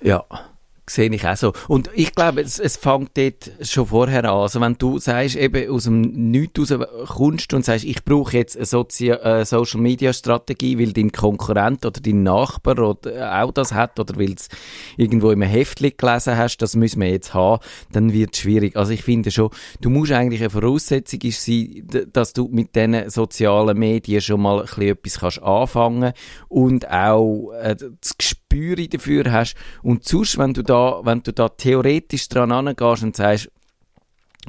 Ja. 0.00 0.24
Sehe 0.88 1.12
ich 1.12 1.26
auch 1.26 1.36
so. 1.36 1.52
Und 1.66 1.90
ich 1.94 2.14
glaube, 2.14 2.42
es, 2.42 2.60
es 2.60 2.76
fängt 2.76 3.18
dort 3.18 3.50
schon 3.62 3.86
vorher 3.86 4.24
an. 4.24 4.42
Also 4.42 4.60
wenn 4.60 4.78
du 4.78 5.00
sagst, 5.00 5.34
eben 5.34 5.68
aus 5.68 5.84
dem 5.84 6.02
Nichts 6.30 6.70
raus 6.70 6.86
kommst 7.08 7.52
und 7.54 7.64
sagst, 7.64 7.84
ich 7.84 8.04
brauche 8.04 8.36
jetzt 8.36 8.56
eine 8.56 8.66
Sozi 8.66 9.10
äh, 9.10 9.44
Social 9.44 9.80
Media 9.80 10.12
Strategie, 10.12 10.78
weil 10.78 10.92
dein 10.92 11.10
Konkurrent 11.10 11.84
oder 11.84 12.00
dein 12.00 12.22
Nachbar 12.22 12.78
oder 12.78 13.42
auch 13.42 13.50
das 13.50 13.74
hat 13.74 13.98
oder 13.98 14.16
weil 14.16 14.34
es 14.34 14.48
irgendwo 14.96 15.32
im 15.32 15.42
Heftchen 15.42 15.90
gelesen 15.96 16.36
hast, 16.36 16.58
das 16.58 16.76
müssen 16.76 17.00
wir 17.00 17.10
jetzt 17.10 17.34
haben, 17.34 17.60
dann 17.90 18.12
wird 18.12 18.34
es 18.34 18.42
schwierig. 18.42 18.76
Also 18.76 18.92
ich 18.92 19.02
finde 19.02 19.32
schon, 19.32 19.50
du 19.80 19.90
musst 19.90 20.12
eigentlich 20.12 20.40
eine 20.40 20.50
Voraussetzung 20.50 21.20
ist 21.22 21.44
sein, 21.44 21.84
dass 22.12 22.32
du 22.32 22.46
mit 22.52 22.76
diesen 22.76 23.10
sozialen 23.10 23.76
Medien 23.76 24.20
schon 24.20 24.40
mal 24.40 24.60
ein 24.60 24.66
bisschen 24.66 24.82
etwas 24.82 25.18
kannst 25.18 25.42
anfangen 25.42 26.12
und 26.46 26.88
auch 26.88 27.50
äh, 27.60 27.74
das 27.74 28.16
Gespür 28.56 28.88
dafür 28.88 29.32
hast. 29.32 29.54
Und 29.82 30.04
sonst, 30.04 30.38
wenn 30.38 30.54
du 30.54 30.62
da 30.62 31.00
wenn 31.04 31.22
du 31.22 31.32
da 31.32 31.48
theoretisch 31.48 32.28
dran 32.28 32.52
angehst 32.52 33.02
und 33.02 33.16
sagst, 33.16 33.50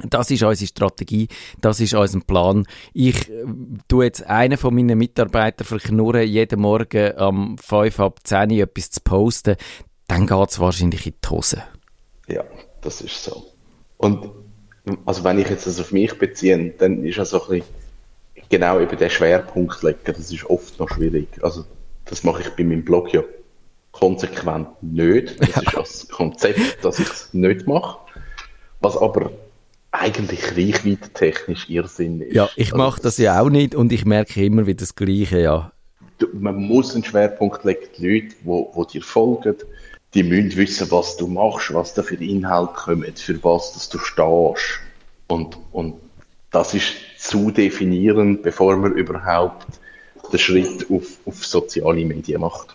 das 0.08 0.30
ist 0.30 0.44
unsere 0.44 0.68
Strategie, 0.68 1.28
das 1.60 1.80
ist 1.80 1.94
unser 1.94 2.20
Plan. 2.20 2.66
Ich 2.92 3.28
äh, 3.28 3.44
tu 3.88 4.02
jetzt 4.02 4.24
einen 4.24 4.56
von 4.56 4.74
meinen 4.74 4.96
Mitarbeitern 4.96 5.66
verknurren, 5.66 6.26
jeden 6.26 6.60
Morgen 6.60 7.16
am 7.16 7.58
5 7.58 7.98
ab 7.98 8.20
10 8.22 8.52
Uhr 8.52 8.58
etwas 8.58 8.90
zu 8.90 9.00
posten, 9.00 9.56
dann 10.06 10.26
geht 10.26 10.50
es 10.50 10.60
wahrscheinlich 10.60 11.06
in 11.06 11.14
die 11.20 11.28
Hose. 11.28 11.62
Ja, 12.28 12.44
das 12.80 13.00
ist 13.00 13.24
so. 13.24 13.44
Und 13.96 14.30
also 15.04 15.24
wenn 15.24 15.40
ich 15.40 15.50
jetzt 15.50 15.66
das 15.66 15.80
auf 15.80 15.90
mich 15.90 16.16
beziehe, 16.16 16.74
dann 16.78 17.04
ist 17.04 17.16
ja 17.16 17.24
so 17.24 17.42
ein 17.42 17.48
bisschen, 17.48 17.64
genau 18.48 18.80
eben 18.80 18.96
den 18.96 19.10
Schwerpunkt 19.10 19.82
legen, 19.82 19.98
das 20.04 20.30
ist 20.30 20.44
oft 20.44 20.78
noch 20.78 20.88
schwierig. 20.90 21.28
Also 21.42 21.64
das 22.04 22.22
mache 22.22 22.42
ich 22.42 22.50
bei 22.50 22.62
meinem 22.62 22.84
Blog 22.84 23.12
ja 23.12 23.22
konsequent 23.98 24.68
nicht. 24.82 25.40
Das 25.40 25.48
ist 25.62 25.74
das 25.74 26.08
Konzept, 26.08 26.84
dass 26.84 26.98
ich 26.98 27.08
es 27.08 27.34
nicht 27.34 27.66
mache. 27.66 27.98
Was 28.80 28.96
aber 28.96 29.30
eigentlich 29.90 30.56
reichweitentechnisch 30.56 31.68
Irrsinn 31.68 32.20
ist. 32.20 32.34
Ja, 32.34 32.48
ich 32.56 32.72
also, 32.72 32.76
mache 32.76 33.02
das 33.02 33.18
ja 33.18 33.40
auch 33.40 33.48
nicht 33.50 33.74
und 33.74 33.92
ich 33.92 34.04
merke 34.04 34.44
immer 34.44 34.66
wieder 34.66 34.80
das 34.80 34.94
Gleiche, 34.94 35.40
ja. 35.40 35.72
Man 36.32 36.56
muss 36.56 36.94
einen 36.94 37.04
Schwerpunkt 37.04 37.64
legen, 37.64 37.86
die 37.96 38.06
Leute, 38.06 38.34
wo, 38.42 38.70
wo 38.74 38.84
dir 38.84 39.02
folgen, 39.02 39.56
die 40.14 40.22
müssen 40.22 40.56
wissen, 40.56 40.90
was 40.90 41.16
du 41.16 41.26
machst, 41.26 41.72
was 41.72 41.94
da 41.94 42.02
für 42.02 42.16
Inhalt 42.16 42.74
kommt, 42.74 43.18
für 43.18 43.42
was 43.44 43.72
dass 43.72 43.88
du 43.88 43.98
stehst. 43.98 44.80
Und, 45.28 45.58
und 45.72 45.94
das 46.50 46.74
ist 46.74 46.94
zu 47.18 47.50
definierend, 47.50 48.42
bevor 48.42 48.76
man 48.76 48.92
überhaupt 48.92 49.66
den 50.32 50.38
Schritt 50.38 50.86
auf, 50.90 51.18
auf 51.26 51.44
soziale 51.44 52.04
Medien 52.04 52.40
macht. 52.40 52.74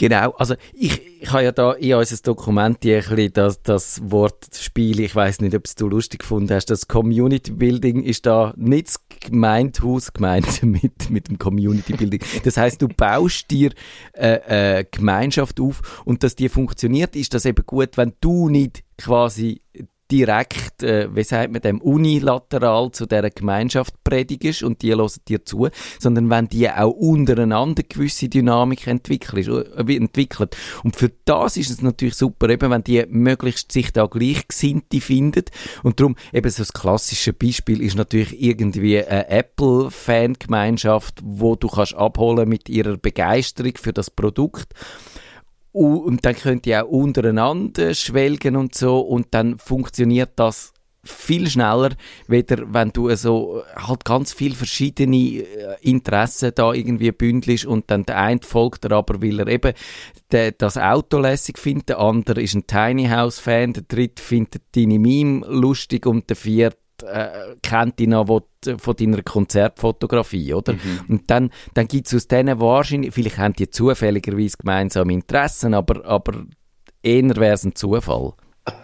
Genau, 0.00 0.30
also 0.38 0.54
ich, 0.74 1.20
ich 1.20 1.32
habe 1.32 1.42
ja 1.42 1.50
da 1.50 1.72
in 1.72 1.94
unser 1.94 2.16
Dokument 2.22 2.84
ein 2.84 3.00
bisschen 3.00 3.32
das, 3.32 3.60
das 3.62 4.00
Wortspiel, 4.04 5.00
ich 5.00 5.12
weiß 5.12 5.40
nicht, 5.40 5.56
ob 5.56 5.66
es 5.66 5.74
du 5.74 5.88
lustig 5.88 6.20
gefunden 6.20 6.54
hast, 6.54 6.66
das 6.66 6.86
Community 6.86 7.50
Building 7.50 8.04
ist 8.04 8.24
da 8.24 8.54
nicht 8.56 8.86
das 8.86 9.00
Gemeindehaus 9.08 10.12
gemeint 10.12 10.62
mit, 10.62 11.10
mit 11.10 11.28
dem 11.28 11.38
Community 11.38 11.94
Building. 11.94 12.20
Das 12.44 12.56
heißt, 12.56 12.80
du 12.80 12.86
baust 12.86 13.50
dir 13.50 13.72
äh, 14.12 14.78
äh, 14.78 14.84
Gemeinschaft 14.88 15.58
auf 15.58 16.02
und 16.04 16.22
dass 16.22 16.36
die 16.36 16.48
funktioniert, 16.48 17.16
ist 17.16 17.34
das 17.34 17.44
eben 17.44 17.66
gut, 17.66 17.96
wenn 17.96 18.12
du 18.20 18.48
nicht 18.48 18.84
quasi 18.98 19.62
direkt, 20.10 20.82
äh, 20.82 21.14
wie 21.14 21.24
sagt 21.24 21.52
man 21.52 21.62
dem, 21.62 21.80
unilateral 21.80 22.90
zu 22.92 23.06
dieser 23.06 23.30
Gemeinschaft 23.30 23.94
predigst 24.04 24.62
und 24.62 24.82
die 24.82 24.94
hören 24.94 25.08
dir 25.28 25.44
zu, 25.44 25.68
sondern 25.98 26.30
wenn 26.30 26.48
die 26.48 26.68
auch 26.70 26.90
untereinander 26.90 27.82
gewisse 27.82 28.28
Dynamik. 28.28 28.86
Äh, 28.86 29.96
entwickelt. 29.96 30.56
Und 30.82 30.96
für 30.96 31.10
das 31.24 31.56
ist 31.56 31.70
es 31.70 31.82
natürlich 31.82 32.14
super, 32.14 32.48
eben, 32.48 32.70
wenn 32.70 32.84
die 32.84 33.04
möglichst 33.08 33.72
sich 33.72 33.92
da 33.92 34.06
Gleichgesinnte 34.06 35.00
finden. 35.00 35.44
Und 35.82 36.00
darum, 36.00 36.16
eben 36.32 36.50
so 36.50 36.62
das 36.62 36.72
klassische 36.72 37.32
Beispiel 37.32 37.82
ist 37.82 37.96
natürlich 37.96 38.40
irgendwie 38.40 39.04
eine 39.04 39.28
Apple-Fangemeinschaft, 39.28 41.20
wo 41.22 41.56
du 41.56 41.68
kannst 41.68 41.94
abholen 41.94 42.48
mit 42.48 42.68
ihrer 42.68 42.96
Begeisterung 42.96 43.72
für 43.76 43.92
das 43.92 44.10
Produkt 44.10 44.74
und 45.78 46.24
dann 46.24 46.34
könnt 46.34 46.66
ihr 46.66 46.84
auch 46.84 46.88
untereinander 46.88 47.94
schwelgen 47.94 48.56
und 48.56 48.74
so 48.74 49.00
und 49.00 49.28
dann 49.30 49.58
funktioniert 49.58 50.32
das 50.36 50.72
viel 51.04 51.48
schneller, 51.48 51.90
weder 52.26 52.72
wenn 52.74 52.90
du 52.90 53.14
so 53.14 53.62
halt 53.76 54.04
ganz 54.04 54.32
viel 54.32 54.54
verschiedene 54.54 55.16
äh, 55.16 55.76
Interessen 55.80 56.52
da 56.54 56.72
irgendwie 56.72 57.12
bündelst 57.12 57.66
und 57.66 57.90
dann 57.90 58.04
der 58.04 58.18
eine 58.18 58.40
folgt 58.42 58.84
dir 58.84 58.92
aber, 58.92 59.22
weil 59.22 59.40
er 59.40 59.46
eben 59.46 59.72
de, 60.32 60.52
das 60.56 60.76
Auto 60.76 61.18
lässig 61.18 61.58
findet, 61.58 61.90
der 61.90 62.00
andere 62.00 62.42
ist 62.42 62.54
ein 62.54 62.66
Tiny 62.66 63.08
House 63.08 63.38
Fan, 63.38 63.72
der 63.72 63.84
dritte 63.84 64.22
findet 64.22 64.62
deine 64.74 64.98
Meme 64.98 65.46
lustig 65.46 66.04
und 66.04 66.28
der 66.28 66.36
vierte 66.36 66.87
äh, 67.02 67.56
kennt 67.62 67.98
dich 67.98 68.08
noch 68.08 68.28
wo, 68.28 68.42
von 68.78 68.96
deiner 68.96 69.22
Konzertfotografie, 69.22 70.54
oder? 70.54 70.74
Mhm. 70.74 71.00
Und 71.08 71.30
dann, 71.30 71.50
dann 71.74 71.88
gibt 71.88 72.06
es 72.06 72.14
aus 72.14 72.28
denen 72.28 72.60
wahrscheinlich, 72.60 73.14
vielleicht 73.14 73.38
haben 73.38 73.54
die 73.54 73.70
zufälligerweise 73.70 74.56
gemeinsame 74.58 75.12
Interessen, 75.12 75.74
aber, 75.74 76.04
aber 76.04 76.44
eher 77.02 77.36
wäre 77.36 77.54
es 77.54 77.64
ein 77.64 77.74
Zufall. 77.74 78.32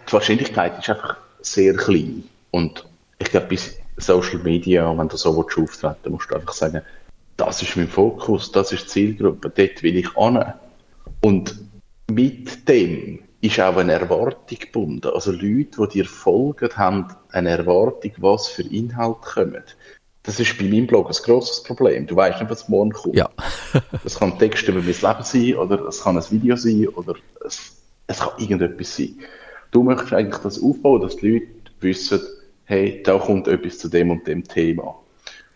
Die 0.07 0.13
Wahrscheinlichkeit 0.13 0.79
ist 0.79 0.89
einfach 0.89 1.17
sehr 1.41 1.75
klein. 1.75 2.23
Und 2.51 2.85
ich 3.19 3.29
glaube, 3.29 3.47
bei 3.47 3.57
Social 3.97 4.39
Media, 4.39 4.97
wenn 4.97 5.07
du 5.07 5.17
so 5.17 5.35
willst, 5.35 5.57
auftreten 5.57 6.11
musst 6.11 6.31
du 6.31 6.35
einfach 6.35 6.53
sagen, 6.53 6.81
das 7.37 7.61
ist 7.61 7.75
mein 7.75 7.87
Fokus, 7.87 8.51
das 8.51 8.71
ist 8.71 8.85
die 8.85 8.89
Zielgruppe, 8.89 9.49
dort 9.49 9.83
will 9.83 9.97
ich 9.97 10.17
an. 10.17 10.53
Und 11.21 11.55
mit 12.09 12.67
dem 12.67 13.19
ist 13.45 13.59
auch 13.59 13.77
eine 13.77 13.93
Erwartung 13.93 14.57
gebunden. 14.59 15.09
Also 15.13 15.31
Leute, 15.31 15.87
die 15.87 15.87
dir 15.93 16.05
folgen, 16.05 16.69
haben 16.75 17.07
eine 17.31 17.49
Erwartung, 17.49 18.11
was 18.17 18.47
für 18.47 18.63
Inhalte 18.63 19.19
kommen. 19.21 19.63
Das 20.23 20.39
ist 20.39 20.57
bei 20.57 20.65
meinem 20.65 20.87
Blog 20.87 21.07
ein 21.07 21.23
grosses 21.23 21.63
Problem. 21.63 22.07
Du 22.07 22.15
weißt 22.15 22.39
nicht, 22.39 22.49
was 22.49 22.67
morgen 22.67 22.91
kommt. 22.91 23.15
Ja. 23.15 23.29
das 24.03 24.17
kann 24.17 24.33
ein 24.33 24.39
Text 24.39 24.67
über 24.67 24.79
mein 24.79 24.87
Leben 24.87 25.23
sein, 25.23 25.55
oder 25.55 25.85
es 25.85 26.01
kann 26.01 26.17
ein 26.17 26.31
Video 26.31 26.55
sein, 26.55 26.87
oder 26.87 27.15
es, 27.45 27.77
es 28.07 28.19
kann 28.19 28.39
irgendetwas 28.39 28.95
sein. 28.95 29.19
Du 29.71 29.83
möchtest 29.83 30.13
eigentlich 30.13 30.41
das 30.41 30.61
aufbauen, 30.61 31.01
dass 31.01 31.17
die 31.17 31.29
Leute 31.29 31.47
wissen, 31.81 32.21
hey, 32.63 33.03
da 33.03 33.19
kommt 33.19 33.47
etwas 33.47 33.77
zu 33.77 33.89
dem 33.89 34.09
und 34.09 34.25
dem 34.25 34.43
Thema. 34.43 34.95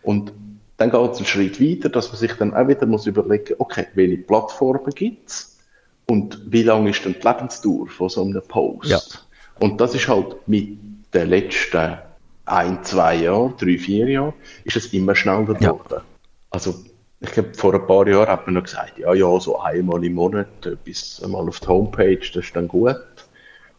Und 0.02 0.32
dann 0.76 0.90
geht 0.90 1.10
es 1.10 1.16
einen 1.18 1.26
Schritt 1.26 1.60
weiter, 1.60 1.88
dass 1.88 2.08
man 2.08 2.18
sich 2.18 2.32
dann 2.34 2.54
auch 2.54 2.68
wieder 2.68 2.86
muss 2.86 3.06
überlegen, 3.06 3.54
okay, 3.58 3.86
welche 3.94 4.18
Plattformen 4.18 4.90
gibt 4.94 5.28
es? 5.28 5.49
Und 6.10 6.40
wie 6.50 6.64
lange 6.64 6.90
ist 6.90 7.04
denn 7.04 7.14
die 7.14 7.24
Lebensdauer 7.24 7.86
von 7.86 8.08
so 8.08 8.24
einem 8.24 8.42
Post? 8.42 8.90
Ja. 8.90 8.98
Und 9.60 9.80
das 9.80 9.94
ist 9.94 10.08
halt 10.08 10.48
mit 10.48 10.76
den 11.14 11.28
letzten 11.28 11.98
ein, 12.46 12.82
zwei 12.82 13.14
Jahren, 13.14 13.54
drei, 13.56 13.78
vier 13.78 14.08
Jahren, 14.08 14.32
ist 14.64 14.76
es 14.76 14.92
immer 14.92 15.14
schneller 15.14 15.54
geworden. 15.54 15.84
Ja. 15.88 16.02
Also, 16.50 16.74
ich 17.20 17.30
glaube, 17.30 17.54
vor 17.54 17.74
ein 17.74 17.86
paar 17.86 18.08
Jahren 18.08 18.26
hat 18.26 18.44
man 18.44 18.54
noch 18.54 18.64
gesagt, 18.64 18.98
ja, 18.98 19.14
ja, 19.14 19.38
so 19.38 19.60
einmal 19.60 20.02
im 20.04 20.14
Monat 20.14 20.66
etwas 20.66 21.22
mal 21.28 21.46
auf 21.46 21.60
die 21.60 21.68
Homepage, 21.68 22.18
das 22.18 22.44
ist 22.44 22.56
dann 22.56 22.66
gut. 22.66 22.96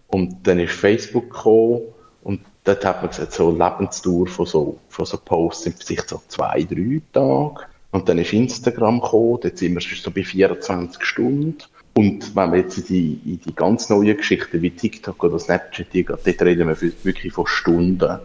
Und 0.08 0.48
dann 0.48 0.60
ist 0.60 0.72
Facebook 0.72 1.32
gekommen 1.32 1.82
und 2.24 2.40
dort 2.64 2.86
hat 2.86 3.02
man 3.02 3.10
gesagt, 3.10 3.34
so 3.34 3.52
Lebensdauer 3.52 4.28
von 4.28 4.46
so, 4.46 4.80
von 4.88 5.06
so 5.06 5.18
Posts 5.18 5.64
sind 5.64 5.84
vielleicht 5.84 6.08
so 6.08 6.22
zwei, 6.30 6.64
drei 6.64 7.02
Tage. 7.12 7.66
Und 7.92 8.08
dann 8.08 8.20
ist 8.20 8.32
Instagram 8.32 9.02
gekommen, 9.02 9.40
dort 9.42 9.58
sind 9.58 9.74
wir 9.74 9.82
so 9.82 10.12
bei 10.12 10.24
24 10.24 11.04
Stunden. 11.04 11.58
Und 11.94 12.36
wenn 12.36 12.52
wir 12.52 12.60
jetzt 12.60 12.78
in 12.78 12.86
die, 12.86 13.20
in 13.26 13.40
die 13.42 13.54
ganz 13.54 13.90
neuen 13.90 14.16
Geschichten 14.16 14.62
wie 14.62 14.72
TikTok 14.72 15.24
oder 15.24 15.40
Snapchat 15.40 15.88
dort 15.94 16.42
reden 16.42 16.68
wir 16.68 16.82
wirklich 17.04 17.34
von 17.34 17.48
Stunden. 17.48 18.20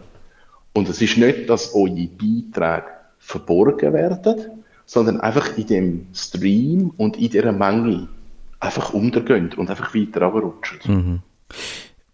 Und 0.73 0.89
es 0.89 1.01
ist 1.01 1.17
nicht, 1.17 1.49
dass 1.49 1.73
eure 1.73 2.07
Beiträge 2.07 2.87
verborgen 3.19 3.93
werden, 3.93 4.63
sondern 4.85 5.19
einfach 5.19 5.57
in 5.57 5.67
dem 5.67 6.07
Stream 6.13 6.91
und 6.95 7.17
in 7.17 7.29
dieser 7.29 7.51
Menge 7.51 8.07
einfach 8.59 8.93
untergehen 8.93 9.53
und 9.53 9.69
einfach 9.69 9.93
weiter 9.93 10.25
runterrutschen. 10.25 10.79
Mhm. 10.85 11.19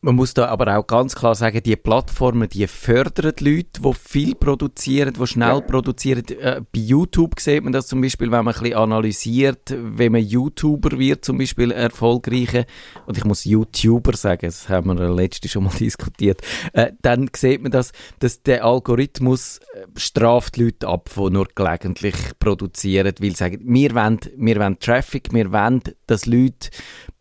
Man 0.05 0.15
muss 0.15 0.33
da 0.33 0.47
aber 0.47 0.77
auch 0.77 0.85
ganz 0.85 1.15
klar 1.15 1.33
sagen, 1.33 1.63
die 1.63 1.77
Plattformen, 1.77 2.49
die 2.49 2.67
fördern 2.67 3.31
die 3.39 3.55
Leute, 3.55 3.81
die 3.81 3.93
viel 3.93 4.35
produzieren, 4.35 5.13
die 5.17 5.27
schnell 5.27 5.47
ja. 5.55 5.61
produzieren. 5.61 6.25
Äh, 6.27 6.59
bei 6.59 6.81
YouTube 6.81 7.39
sieht 7.39 7.63
man 7.63 7.71
das 7.71 7.87
zum 7.87 8.01
Beispiel, 8.01 8.29
wenn 8.29 8.43
man 8.43 8.53
ein 8.53 8.61
bisschen 8.61 8.77
analysiert, 8.77 9.73
wenn 9.73 10.11
man 10.11 10.21
YouTuber 10.21 10.99
wird, 10.99 11.23
zum 11.23 11.37
Beispiel 11.37 11.71
erfolgreiche, 11.71 12.65
und 13.05 13.17
ich 13.17 13.23
muss 13.23 13.45
YouTuber 13.45 14.17
sagen, 14.17 14.45
das 14.45 14.67
haben 14.67 14.87
wir 14.87 15.09
letztes 15.09 15.51
schon 15.51 15.63
mal 15.63 15.73
diskutiert, 15.79 16.41
äh, 16.73 16.91
dann 17.01 17.29
sieht 17.33 17.61
man 17.61 17.71
das, 17.71 17.93
dass 18.19 18.43
der 18.43 18.65
Algorithmus 18.65 19.59
äh, 19.73 19.85
straft 19.95 20.57
Leute 20.57 20.85
ab, 20.85 21.11
die 21.15 21.29
nur 21.29 21.47
gelegentlich 21.55 22.15
produzieren, 22.39 23.13
weil 23.21 23.29
sie 23.29 23.37
sagen, 23.37 23.61
wir 23.63 23.95
wollen, 23.95 24.19
wir 24.35 24.57
wollen 24.57 24.79
Traffic, 24.79 25.31
wir 25.31 25.49
wollen, 25.53 25.81
dass 26.07 26.25
Leute 26.25 26.71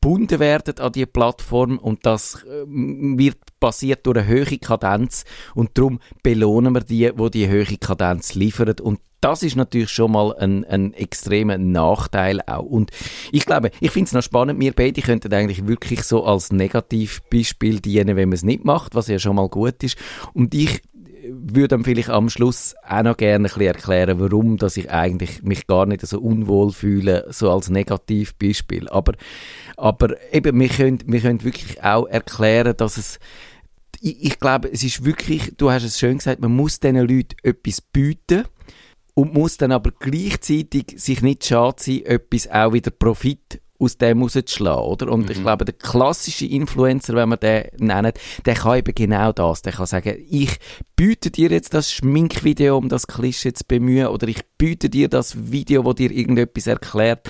gebunden 0.02 0.40
werden 0.40 0.78
an 0.80 0.92
die 0.92 1.06
Plattform 1.06 1.78
und 1.78 2.04
das 2.04 2.42
äh, 2.44 2.64
wird 2.66 3.38
passiert 3.60 4.04
durch 4.04 4.18
eine 4.18 4.28
hohe 4.28 4.58
Kadenz 4.58 5.24
und 5.54 5.70
darum 5.78 6.00
belohnen 6.22 6.74
wir 6.74 6.80
die, 6.80 7.12
wo 7.16 7.28
die, 7.28 7.46
die 7.46 7.50
hohe 7.50 7.78
Kadenz 7.78 8.34
liefern 8.34 8.74
und 8.82 9.00
das 9.20 9.44
ist 9.44 9.54
natürlich 9.54 9.90
schon 9.90 10.10
mal 10.10 10.34
ein, 10.36 10.64
ein 10.64 10.94
extremer 10.94 11.56
Nachteil 11.56 12.40
auch. 12.44 12.64
Und 12.64 12.90
ich 13.30 13.46
glaube, 13.46 13.70
ich 13.78 13.92
finde 13.92 14.08
es 14.08 14.12
noch 14.14 14.22
spannend, 14.22 14.58
wir 14.58 14.72
beide 14.72 15.00
könnten 15.00 15.32
eigentlich 15.32 15.68
wirklich 15.68 16.02
so 16.02 16.24
als 16.24 16.50
Negativbeispiel 16.50 17.78
dienen, 17.78 18.16
wenn 18.16 18.30
man 18.30 18.34
es 18.34 18.42
nicht 18.42 18.64
macht, 18.64 18.96
was 18.96 19.06
ja 19.06 19.20
schon 19.20 19.36
mal 19.36 19.48
gut 19.48 19.84
ist. 19.84 19.96
Und 20.34 20.52
ich 20.54 20.82
würde 21.34 21.68
dann 21.68 21.84
vielleicht 21.84 22.10
am 22.10 22.28
Schluss 22.28 22.74
auch 22.86 23.02
noch 23.02 23.16
gerne 23.16 23.36
ein 23.36 23.42
bisschen 23.44 23.62
erklären, 23.62 24.20
warum 24.20 24.56
dass 24.56 24.76
ich 24.76 24.90
eigentlich 24.90 25.42
mich 25.42 25.66
gar 25.66 25.86
nicht 25.86 26.06
so 26.06 26.20
unwohl 26.20 26.72
fühle, 26.72 27.26
so 27.30 27.50
als 27.50 27.70
Negativbeispiel. 27.70 28.88
Aber, 28.88 29.14
aber 29.76 30.14
eben, 30.32 30.58
wir 30.58 30.68
können, 30.68 30.98
wir 31.06 31.20
können 31.20 31.44
wirklich 31.44 31.82
auch 31.82 32.06
erklären, 32.06 32.76
dass 32.76 32.96
es 32.96 33.18
ich, 34.00 34.24
ich 34.24 34.40
glaube, 34.40 34.68
es 34.70 34.82
ist 34.82 35.04
wirklich, 35.04 35.54
du 35.56 35.70
hast 35.70 35.84
es 35.84 35.98
schön 35.98 36.18
gesagt, 36.18 36.40
man 36.40 36.54
muss 36.54 36.80
diesen 36.80 36.96
Leuten 36.96 37.36
etwas 37.42 37.80
bieten 37.80 38.44
und 39.14 39.34
muss 39.34 39.56
dann 39.56 39.72
aber 39.72 39.92
gleichzeitig 39.92 40.94
sich 40.96 41.22
nicht 41.22 41.44
schade 41.44 41.76
sein, 41.78 42.04
etwas 42.04 42.50
auch 42.50 42.72
wieder 42.72 42.90
Profit 42.90 43.60
aus 43.82 43.98
dem 43.98 44.22
rauszuschlagen, 44.22 44.84
oder? 44.84 45.10
Und 45.10 45.26
mhm. 45.26 45.32
ich 45.32 45.42
glaube, 45.42 45.64
der 45.64 45.74
klassische 45.74 46.46
Influencer, 46.46 47.14
wenn 47.14 47.28
man 47.28 47.40
den 47.40 47.64
nennt, 47.78 48.18
der 48.46 48.54
kann 48.54 48.78
eben 48.78 48.94
genau 48.94 49.32
das. 49.32 49.62
Der 49.62 49.72
kann 49.72 49.86
sagen, 49.86 50.16
ich 50.30 50.56
biete 50.96 51.30
dir 51.30 51.50
jetzt 51.50 51.74
das 51.74 51.92
Schminkvideo, 51.92 52.76
um 52.76 52.88
das 52.88 53.06
Klischee 53.06 53.52
zu 53.52 53.64
bemühen, 53.66 54.06
oder 54.06 54.28
ich 54.28 54.40
biete 54.56 54.88
dir 54.88 55.08
das 55.08 55.50
Video, 55.50 55.84
wo 55.84 55.92
dir 55.92 56.10
irgendetwas 56.10 56.66
erklärt. 56.66 57.28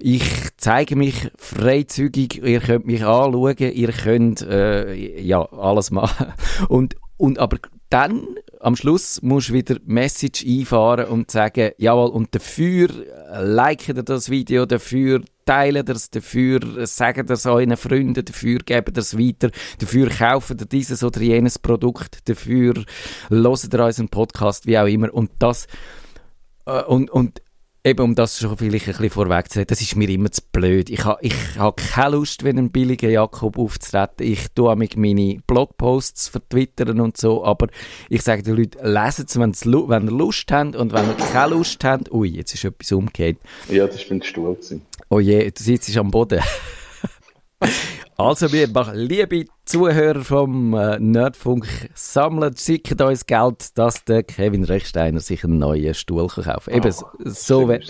Ich 0.00 0.24
zeige 0.56 0.96
mich 0.96 1.30
freizügig, 1.36 2.42
ihr 2.42 2.60
könnt 2.60 2.86
mich 2.86 3.04
anschauen, 3.04 3.56
ihr 3.58 3.92
könnt, 3.92 4.42
äh, 4.42 5.20
ja, 5.20 5.42
alles 5.52 5.90
machen. 5.90 6.32
Und, 6.68 6.96
und 7.16 7.38
aber 7.38 7.58
dann 7.90 8.26
am 8.60 8.76
Schluss 8.76 9.22
musst 9.22 9.50
du 9.50 9.52
wieder 9.52 9.76
Message 9.84 10.44
einfahren 10.44 11.06
und 11.06 11.30
sagen, 11.30 11.72
jawohl, 11.78 12.08
und 12.10 12.34
dafür 12.34 12.88
liken 13.40 13.96
ihr 13.96 14.02
das 14.02 14.30
Video, 14.30 14.66
dafür 14.66 15.22
teilen 15.44 15.84
das, 15.84 16.10
dafür 16.10 16.86
sagen 16.86 17.26
das 17.26 17.46
euren 17.46 17.76
Freunden, 17.76 18.24
dafür 18.24 18.58
geben 18.58 18.92
das 18.94 19.18
weiter, 19.18 19.50
dafür 19.78 20.08
kaufen 20.08 20.58
ihr 20.58 20.66
dieses 20.66 21.02
oder 21.04 21.20
jenes 21.20 21.58
Produkt, 21.58 22.28
dafür 22.28 22.74
hören 23.28 23.68
ihr 23.72 23.84
unseren 23.84 24.08
Podcast, 24.08 24.66
wie 24.66 24.78
auch 24.78 24.86
immer. 24.86 25.12
Und 25.12 25.30
das, 25.38 25.66
äh, 26.66 26.82
und, 26.82 27.10
und 27.10 27.42
Eben, 27.86 28.00
um 28.00 28.14
das 28.14 28.38
schon 28.38 28.56
vielleicht 28.56 28.86
ein 28.86 28.92
bisschen 28.92 29.10
vorweg 29.10 29.50
zu 29.50 29.58
sagen, 29.58 29.66
das 29.66 29.82
ist 29.82 29.94
mir 29.94 30.08
immer 30.08 30.30
zu 30.30 30.40
blöd. 30.52 30.88
Ich 30.88 31.04
habe 31.04 31.18
ich 31.20 31.34
ha 31.58 31.70
keine 31.72 32.16
Lust, 32.16 32.42
wenn 32.42 32.58
ein 32.58 32.70
billiger 32.70 33.10
Jakob 33.10 33.58
aufzutreten. 33.58 34.26
Ich 34.26 34.48
tue 34.54 34.74
mit 34.74 34.96
meine 34.96 35.42
Blogposts 35.46 36.28
vertwittern 36.28 36.98
und 36.98 37.18
so, 37.18 37.44
aber 37.44 37.68
ich 38.08 38.22
sage 38.22 38.42
den 38.42 38.56
Leuten, 38.56 38.78
lesen 38.86 39.26
es, 39.28 39.38
wenn 39.38 39.52
sie 39.52 39.68
Lust 39.68 40.50
haben 40.50 40.74
und 40.74 40.94
wenn 40.94 41.04
sie 41.04 41.14
keine 41.30 41.54
Lust 41.54 41.84
haben, 41.84 42.04
ui, 42.10 42.28
jetzt 42.30 42.54
ist 42.54 42.64
etwas 42.64 42.90
umgekehrt. 42.90 43.36
Ja, 43.68 43.86
das 43.86 43.98
war 43.98 44.06
mein 44.08 44.22
Stuhl. 44.22 44.54
Gewesen. 44.54 44.86
Oh 45.10 45.20
je, 45.20 45.50
du 45.50 45.62
sitzt 45.62 45.94
am 45.98 46.10
Boden. 46.10 46.40
Also, 48.16 48.52
wir 48.52 48.68
machen, 48.68 48.96
liebe 48.96 49.46
Zuhörer 49.64 50.22
vom 50.22 50.74
äh, 50.74 51.00
Nerdfunk, 51.00 51.66
sammeln, 51.94 52.56
schicken 52.56 53.00
uns 53.02 53.26
Geld, 53.26 53.76
dass 53.76 54.04
der 54.04 54.22
Kevin 54.22 54.62
Rechsteiner 54.62 55.18
sich 55.18 55.42
einen 55.42 55.58
neuen 55.58 55.94
Stuhl 55.94 56.28
kann 56.28 56.44
kaufen 56.44 56.72
kann. 56.72 56.82
Eben, 56.82 56.94
Ah, 56.94 57.12
so 57.24 57.68
wäre. 57.68 57.80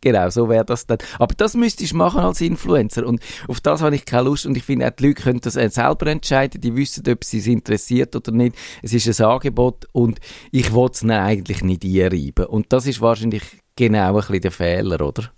Genau, 0.00 0.28
so 0.28 0.48
wäre 0.50 0.64
das 0.64 0.86
dann. 0.86 0.98
Aber 1.18 1.34
das 1.34 1.54
müsstest 1.54 1.92
du 1.92 1.96
machen 1.96 2.20
als 2.20 2.40
Influencer. 2.40 3.06
Und 3.06 3.22
auf 3.48 3.60
das 3.60 3.80
habe 3.80 3.94
ich 3.94 4.04
keine 4.04 4.24
Lust. 4.24 4.44
Und 4.44 4.56
ich 4.56 4.62
finde, 4.62 4.86
auch 4.86 4.90
die 4.90 5.06
Leute 5.06 5.22
können 5.22 5.40
das 5.40 5.56
äh, 5.56 5.70
selber 5.70 6.08
entscheiden. 6.08 6.60
Die 6.60 6.76
wissen, 6.76 7.04
ob 7.08 7.24
sie 7.24 7.38
es 7.38 7.46
interessiert 7.46 8.14
oder 8.14 8.30
nicht. 8.32 8.54
Es 8.82 8.92
ist 8.92 9.20
ein 9.20 9.26
Angebot 9.26 9.86
und 9.92 10.18
ich 10.50 10.74
will 10.74 10.90
es 10.92 11.02
eigentlich 11.04 11.62
nicht 11.62 11.84
einreiben. 11.84 12.44
Und 12.46 12.72
das 12.72 12.86
ist 12.86 13.00
wahrscheinlich 13.00 13.44
genau 13.76 14.08
ein 14.08 14.14
bisschen 14.16 14.40
der 14.42 14.50
Fehler, 14.50 15.00
oder? 15.00 15.30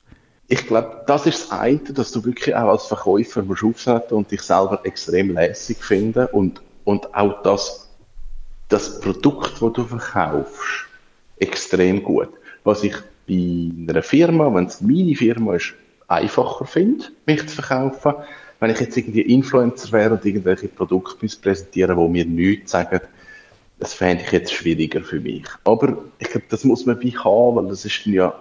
Ich 0.49 0.67
glaube, 0.67 1.03
das 1.07 1.27
ist 1.27 1.51
das 1.51 1.59
eine, 1.59 1.79
dass 1.79 2.13
du 2.13 2.25
wirklich 2.25 2.55
auch 2.55 2.69
als 2.69 2.87
Verkäufer 2.87 3.43
musst 3.43 3.65
auftreten 3.65 4.15
und 4.15 4.31
dich 4.31 4.43
selber 4.43 4.81
extrem 4.85 5.35
lässig 5.35 5.79
finden 5.79 6.27
und, 6.27 6.63
und 6.85 7.13
auch 7.15 7.43
das, 7.43 7.89
das 8.69 9.01
Produkt, 9.01 9.61
das 9.61 9.73
du 9.73 9.85
verkaufst, 9.85 10.87
extrem 11.39 12.03
gut. 12.03 12.29
Was 12.63 12.85
ich 12.85 12.95
bei 13.27 13.71
einer 13.91 14.03
Firma, 14.03 14.55
wenn 14.55 14.67
es 14.67 14.81
meine 14.81 15.17
Firma 15.17 15.57
ist, 15.57 15.75
einfacher 16.09 16.65
finde, 16.65 17.07
mich 17.27 17.47
zu 17.49 17.63
verkaufen. 17.63 18.15
Wenn 18.61 18.71
ich 18.71 18.81
jetzt 18.81 18.97
irgendwie 18.97 19.23
Influencer 19.23 19.93
wäre 19.93 20.15
und 20.15 20.25
irgendwelche 20.25 20.69
Produkte 20.69 21.27
präsentieren, 21.43 21.97
die 21.97 22.09
mir 22.09 22.25
nichts 22.25 22.73
sagen, 22.73 23.01
das 23.79 23.93
fände 23.93 24.25
ich 24.25 24.33
jetzt 24.33 24.53
schwieriger 24.53 25.03
für 25.03 25.21
mich. 25.21 25.45
Aber 25.65 25.99
ich 26.19 26.31
glaube, 26.31 26.47
das 26.49 26.65
muss 26.65 26.87
man 26.87 26.99
bei 26.99 27.11
haben, 27.11 27.57
weil 27.57 27.69
das 27.69 27.85
ist 27.85 28.07
ja 28.07 28.33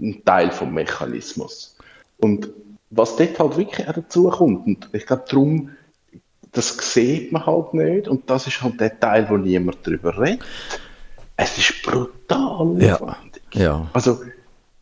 ein 0.00 0.22
Teil 0.24 0.50
vom 0.50 0.74
Mechanismus. 0.74 1.76
Und 2.18 2.48
was 2.90 3.16
dort 3.16 3.38
halt 3.38 3.56
wirklich 3.56 3.88
auch 3.88 3.94
dazu 3.94 4.28
kommt, 4.28 4.66
und 4.66 4.88
ich 4.92 5.06
glaube, 5.06 5.24
darum, 5.28 5.70
das 6.52 6.76
sieht 6.92 7.32
man 7.32 7.46
halt 7.46 7.74
nicht, 7.74 8.08
und 8.08 8.28
das 8.28 8.46
ist 8.46 8.62
halt 8.62 8.80
der 8.80 8.98
Teil, 8.98 9.28
wo 9.30 9.36
niemand 9.36 9.86
drüber 9.86 10.18
redet. 10.20 10.44
Es 11.36 11.56
ist 11.56 11.82
brutal 11.82 12.76
Ja. 12.80 12.94
aufwendig. 12.94 13.42
Ja. 13.54 13.88
Also, 13.92 14.20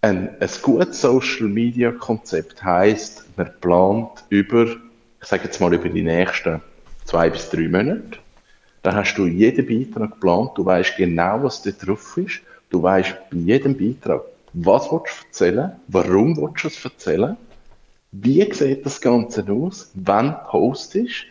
ein, 0.02 0.31
ein 0.40 0.49
gutes 0.62 1.00
Social 1.00 1.47
Media 1.47 1.93
Konzept 1.93 2.62
heisst, 2.64 3.25
man 3.37 3.50
plant 3.61 4.25
über, 4.31 4.64
ich 4.64 5.26
sage 5.29 5.45
jetzt 5.45 5.61
mal 5.61 5.73
über 5.73 5.88
die 5.88 6.02
nächsten 6.02 6.61
zwei 7.05 7.29
bis 7.31 7.50
drei 7.50 7.69
Monate. 7.69 8.19
Dann 8.83 8.95
hast 8.95 9.14
du 9.17 9.26
jeden 9.26 9.67
Beitrag 9.67 10.12
geplant, 10.12 10.52
du 10.57 10.64
weißt 10.64 10.97
genau, 10.97 11.43
was 11.43 11.62
da 11.62 11.71
drauf 11.71 12.17
ist. 12.17 12.40
Du 12.71 12.83
weißt 12.83 13.14
bei 13.31 13.37
jedem 13.37 13.76
Beitrag, 13.76 14.23
was 14.52 14.90
willst 14.90 15.23
du 15.23 15.26
erzählen, 15.26 15.73
warum 15.88 16.37
willst 16.37 16.64
du 16.64 16.69
es 16.69 16.85
erzählen, 16.85 17.37
wie 18.12 18.53
sieht 18.53 18.85
das 18.85 19.01
Ganze 19.01 19.44
aus, 19.51 19.90
wann 19.94 20.37
postest 20.48 21.25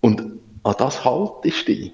und 0.00 0.40
an 0.62 0.74
das 0.78 1.04
haltest 1.04 1.68
du 1.68 1.72
dich. 1.72 1.92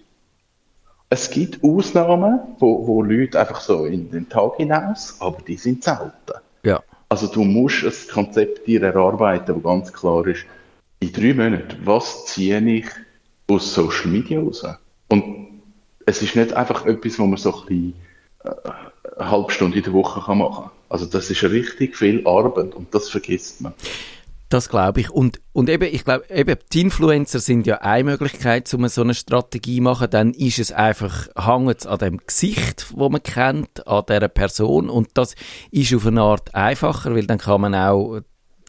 Es 1.08 1.30
gibt 1.30 1.62
Ausnahmen, 1.62 2.40
wo, 2.58 2.86
wo 2.86 3.02
Leute 3.02 3.38
einfach 3.38 3.60
so 3.60 3.86
in 3.86 4.10
den 4.10 4.28
Tag 4.28 4.56
hinaus, 4.56 5.16
aber 5.20 5.40
die 5.42 5.56
sind 5.56 5.84
selten. 5.84 6.40
Ja. 6.64 6.82
Also 7.08 7.28
du 7.28 7.44
musst 7.44 7.84
ein 7.84 8.12
Konzept 8.12 8.66
dir 8.66 8.82
erarbeiten, 8.82 9.54
wo 9.54 9.60
ganz 9.60 9.92
klar 9.92 10.26
ist, 10.26 10.44
in 10.98 11.12
drei 11.12 11.34
Monaten, 11.34 11.78
was 11.84 12.26
ziehe 12.26 12.58
ich 12.60 12.86
aus 13.48 13.72
Social 13.74 14.10
Media 14.10 14.40
raus? 14.40 14.64
Und 15.08 15.60
es 16.06 16.22
ist 16.22 16.34
nicht 16.34 16.52
einfach 16.54 16.86
etwas, 16.86 17.18
wo 17.18 17.26
man 17.26 17.36
so 17.36 17.54
ein 17.54 17.66
bisschen 17.66 17.94
äh, 18.44 18.50
eine 19.16 19.30
halbe 19.30 19.52
Stunde 19.52 19.78
in 19.78 19.84
der 19.84 19.92
Woche 19.92 20.20
kann 20.20 20.38
machen 20.38 20.64
kann. 20.64 20.70
Also 20.88 21.06
das 21.06 21.30
ist 21.30 21.42
richtig 21.42 21.96
viel 21.96 22.26
Arbeit 22.26 22.74
und 22.74 22.94
das 22.94 23.08
vergisst 23.08 23.60
man. 23.60 23.74
Das 24.48 24.68
glaube 24.68 25.00
ich. 25.00 25.10
Und, 25.10 25.40
und 25.52 25.68
eben, 25.68 25.92
ich 25.92 26.04
glaube, 26.04 26.24
eben, 26.30 26.56
die 26.72 26.82
Influencer 26.82 27.40
sind 27.40 27.66
ja 27.66 27.78
eine 27.78 28.04
Möglichkeit, 28.04 28.72
um 28.74 28.86
so 28.86 29.02
eine 29.02 29.14
Strategie 29.14 29.78
zu 29.78 29.82
machen. 29.82 30.08
Dann 30.08 30.34
ist 30.34 30.60
es 30.60 30.70
einfach, 30.70 31.26
hängt 31.36 31.86
an 31.86 31.98
dem 31.98 32.18
Gesicht, 32.18 32.86
wo 32.94 33.08
man 33.08 33.24
kennt, 33.24 33.86
an 33.88 34.04
dieser 34.08 34.28
Person. 34.28 34.88
Und 34.88 35.08
das 35.14 35.34
ist 35.72 35.92
auf 35.94 36.06
eine 36.06 36.22
Art 36.22 36.54
einfacher, 36.54 37.12
weil 37.16 37.26
dann 37.26 37.38
kann 37.38 37.60
man 37.60 37.74
auch 37.74 38.20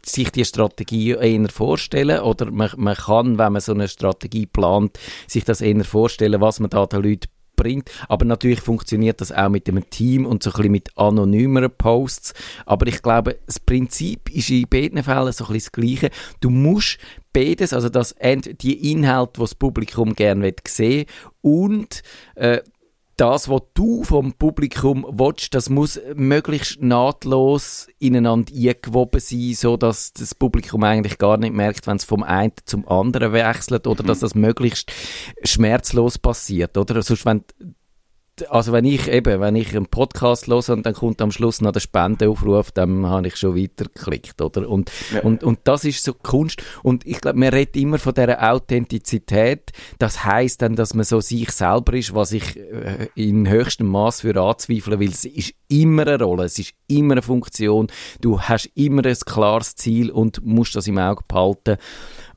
sich 0.03 0.31
die 0.31 0.45
Strategie 0.45 1.12
eher 1.12 1.49
vorstellen 1.49 2.21
oder 2.21 2.49
man, 2.49 2.71
man 2.77 2.95
kann, 2.95 3.38
wenn 3.38 3.53
man 3.53 3.62
so 3.62 3.73
eine 3.73 3.88
Strategie 3.88 4.45
plant, 4.45 4.97
sich 5.27 5.43
das 5.43 5.62
eher 5.62 5.83
vorstellen, 5.83 6.41
was 6.41 6.60
man 6.60 6.69
da 6.69 6.86
den 6.86 7.03
Leuten 7.03 7.27
bringt. 7.57 7.91
Aber 8.07 8.23
natürlich 8.23 8.61
funktioniert 8.61 9.19
das 9.19 9.33
auch 9.33 9.49
mit 9.49 9.67
einem 9.67 9.89
Team 9.89 10.25
und 10.25 10.41
so 10.41 10.51
ein 10.51 10.53
bisschen 10.53 10.71
mit 10.71 10.97
anonymeren 10.97 11.71
Posts. 11.77 12.33
Aber 12.65 12.87
ich 12.87 13.01
glaube, 13.01 13.37
das 13.45 13.59
Prinzip 13.59 14.33
ist 14.33 14.49
in 14.49 14.65
beiden 14.69 15.03
Fällen 15.03 15.33
so 15.33 15.45
ein 15.45 15.53
bisschen 15.53 15.55
das 15.55 15.71
Gleiche. 15.73 16.09
Du 16.39 16.49
musst 16.49 16.99
beides, 17.33 17.73
also 17.73 17.89
das, 17.89 18.15
die 18.61 18.91
Inhalte, 18.91 19.33
die 19.35 19.39
das 19.41 19.55
Publikum 19.55 20.13
gerne 20.15 20.53
sehen 20.65 21.05
will, 21.05 21.05
und 21.41 22.03
äh, 22.35 22.61
das, 23.17 23.49
was 23.49 23.62
du 23.73 24.03
vom 24.03 24.34
Publikum 24.34 25.06
willst, 25.10 25.56
das 25.56 25.69
muss 25.69 25.99
möglichst 26.13 26.82
nahtlos 26.82 27.88
ineinander 27.97 28.53
eingewoben 28.53 29.19
sein, 29.19 29.53
so 29.56 29.75
dass 29.75 30.13
das 30.13 30.36
Publikum 30.36 30.84
eigentlich 30.84 31.17
gar 31.17 31.38
nicht 31.38 31.53
merkt, 31.53 31.88
wenn 31.88 31.97
es 31.97 32.03
vom 32.03 32.21
einen 32.21 32.53
zum 32.65 32.88
anderen 32.88 33.34
wechselt 33.34 33.88
oder 33.88 34.03
dass 34.03 34.19
das 34.19 34.36
möglichst 34.36 34.91
schmerzlos 35.43 36.19
passiert, 36.19 36.77
oder? 36.77 37.01
Sonst, 37.01 37.25
wenn 37.25 37.43
also 38.50 38.71
wenn 38.71 38.86
ich 38.86 39.08
eben, 39.08 39.39
wenn 39.39 39.56
ich 39.56 39.76
einen 39.76 39.88
Podcast 39.88 40.47
höre 40.47 40.69
und 40.69 40.86
dann 40.86 40.93
kommt 40.93 41.21
am 41.21 41.32
Schluss 41.32 41.62
noch 41.62 41.71
der 41.71 41.80
Spendeaufruf, 41.80 42.71
dann 42.71 43.06
habe 43.06 43.28
ich 43.28 43.36
schon 43.36 43.56
weitergeklickt, 43.56 44.41
oder? 44.41 44.69
Und, 44.69 44.91
Ja. 45.13 45.21
und, 45.21 45.43
und 45.43 45.60
das 45.63 45.84
ist 45.86 46.04
so 46.04 46.13
Kunst. 46.13 46.62
Und 46.84 47.06
ich 47.06 47.19
glaube, 47.21 47.39
man 47.39 47.50
redet 47.50 47.76
immer 47.76 47.97
von 48.00 48.13
dieser 48.13 48.52
Authentizität. 48.52 49.71
Das 50.00 50.23
heißt 50.23 50.62
dann, 50.62 50.76
dass 50.76 50.93
man 50.93 51.06
so 51.06 51.19
sich 51.19 51.52
selber 51.52 51.93
ist, 51.93 52.13
was 52.13 52.32
ich 52.32 52.58
äh, 52.58 53.08
in 53.15 53.50
höchstem 53.50 53.88
Maß 53.88 54.21
für 54.21 54.39
anzweifeln 54.41 55.00
will. 55.00 55.10
Es 55.12 55.26
ist 55.26 55.54
immer 55.67 56.08
eine 56.08 56.21
Rolle, 56.23 56.45
es 56.45 56.60
ist 56.60 56.73
immer 56.88 57.13
eine 57.13 57.21
Funktion. 57.21 57.88
Du 58.21 58.39
hast 58.41 58.69
immer 58.76 59.06
ein 59.06 59.15
klares 59.26 59.76
Ziel 59.76 60.12
und 60.12 60.45
musst 60.45 60.76
das 60.76 60.88
im 60.88 60.97
Auge 60.97 61.23
behalten. 61.28 61.78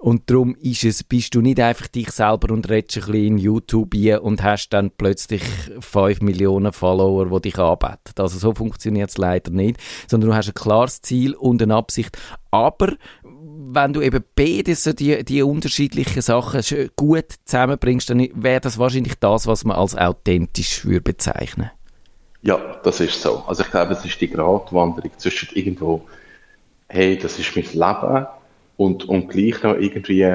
Und 0.01 0.31
darum 0.31 0.55
ist 0.55 0.85
es, 0.85 1.05
bist 1.05 1.35
du 1.35 1.43
nicht 1.43 1.61
einfach 1.61 1.87
dich 1.87 2.11
selber 2.11 2.55
und 2.55 2.71
redest 2.71 2.97
ein 2.97 3.13
bisschen 3.13 3.27
in 3.27 3.39
YouTube 3.39 3.95
ein 3.95 4.19
und 4.21 4.43
hast 4.43 4.71
dann 4.71 4.91
plötzlich 4.91 5.43
5 5.79 6.23
Millionen 6.23 6.73
Follower, 6.73 7.27
die 7.27 7.51
dich 7.51 7.59
anbeten. 7.59 8.15
Also 8.17 8.39
so 8.39 8.55
funktioniert 8.55 9.11
es 9.11 9.19
leider 9.19 9.51
nicht, 9.51 9.79
sondern 10.09 10.31
du 10.31 10.37
hast 10.37 10.49
ein 10.49 10.55
klares 10.55 11.03
Ziel 11.03 11.35
und 11.35 11.63
eine 11.63 11.75
Absicht. 11.75 12.17
Aber 12.51 12.95
wenn 13.23 13.93
du 13.93 14.01
eben 14.01 14.25
beides, 14.35 14.85
so 14.85 14.95
die, 14.95 15.23
die 15.23 15.43
unterschiedlichen 15.43 16.23
Sachen 16.23 16.63
gut 16.97 17.27
zusammenbringst, 17.45 18.09
dann 18.09 18.27
wäre 18.33 18.63
das 18.63 18.79
wahrscheinlich 18.79 19.17
das, 19.21 19.47
was 19.47 19.67
man 19.67 19.77
als 19.77 19.95
authentisch 19.95 20.87
würde 20.87 21.03
bezeichnen. 21.03 21.73
Ja, 22.41 22.59
das 22.83 23.01
ist 23.01 23.21
so. 23.21 23.45
Also 23.47 23.65
ich 23.65 23.71
glaube, 23.71 23.93
es 23.93 24.03
ist 24.03 24.19
die 24.19 24.31
Gratwanderung 24.31 25.11
zwischen 25.19 25.55
irgendwo, 25.55 26.07
hey, 26.89 27.19
das 27.19 27.39
ist 27.39 27.55
mein 27.55 27.67
Leben 27.67 28.27
und, 28.81 29.05
und 29.05 29.29
gleich 29.29 29.63
noch 29.63 29.77
irgendwie, 29.77 30.27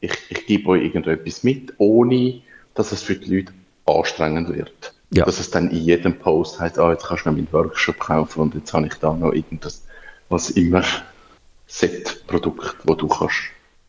ich, 0.00 0.12
ich 0.28 0.46
gebe 0.46 0.70
euch 0.70 0.82
irgendetwas 0.82 1.44
mit, 1.44 1.72
ohne 1.78 2.42
dass 2.74 2.90
es 2.90 3.00
für 3.00 3.14
die 3.14 3.36
Leute 3.36 3.52
anstrengend 3.86 4.48
wird. 4.48 4.92
Ja. 5.14 5.24
Dass 5.24 5.38
es 5.38 5.52
dann 5.52 5.70
in 5.70 5.84
jedem 5.84 6.18
Post 6.18 6.58
heißt, 6.58 6.80
ah, 6.80 6.90
jetzt 6.90 7.06
kannst 7.06 7.24
du 7.24 7.28
noch 7.28 7.36
meinen 7.36 7.52
Workshop 7.52 8.00
kaufen 8.00 8.40
und 8.40 8.56
jetzt 8.56 8.72
habe 8.72 8.88
ich 8.88 8.94
da 8.94 9.12
noch 9.14 9.32
irgendwas, 9.32 9.84
was 10.28 10.50
immer 10.50 10.82
Set-Produkt, 11.68 12.76
wo 12.82 12.94
du 12.94 13.06
kannst 13.06 13.36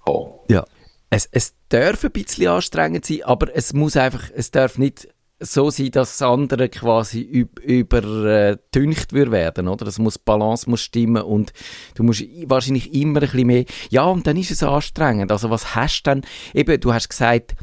haben. 0.05 0.31
Ja. 0.47 0.63
Es, 1.09 1.27
es 1.31 1.55
darf 1.69 2.03
ein 2.03 2.11
bisschen 2.11 2.49
anstrengend 2.49 3.03
sein, 3.03 3.23
aber 3.23 3.55
es 3.55 3.73
muss 3.73 3.97
einfach, 3.97 4.29
es 4.35 4.51
darf 4.51 4.77
nicht 4.77 5.07
so 5.39 5.69
sein, 5.69 5.91
dass 5.91 6.17
das 6.17 6.27
andere 6.27 6.69
quasi 6.69 7.21
üb, 7.21 7.59
übertüncht 7.59 9.13
wird 9.13 9.31
werden, 9.31 9.67
oder? 9.67 9.85
Das 9.85 9.99
muss, 9.99 10.17
Balance 10.17 10.69
muss 10.69 10.81
stimmen 10.81 11.21
und 11.21 11.53
du 11.95 12.03
musst 12.03 12.23
wahrscheinlich 12.45 12.93
immer 12.93 13.21
ein 13.21 13.29
bisschen 13.29 13.47
mehr, 13.47 13.65
ja, 13.89 14.03
und 14.05 14.25
dann 14.25 14.37
ist 14.37 14.51
es 14.51 14.63
anstrengend. 14.63 15.31
Also 15.31 15.49
was 15.49 15.75
hast 15.75 16.03
du 16.03 16.09
dann, 16.09 16.21
eben, 16.53 16.79
du 16.79 16.93
hast 16.93 17.09
gesagt, 17.09 17.55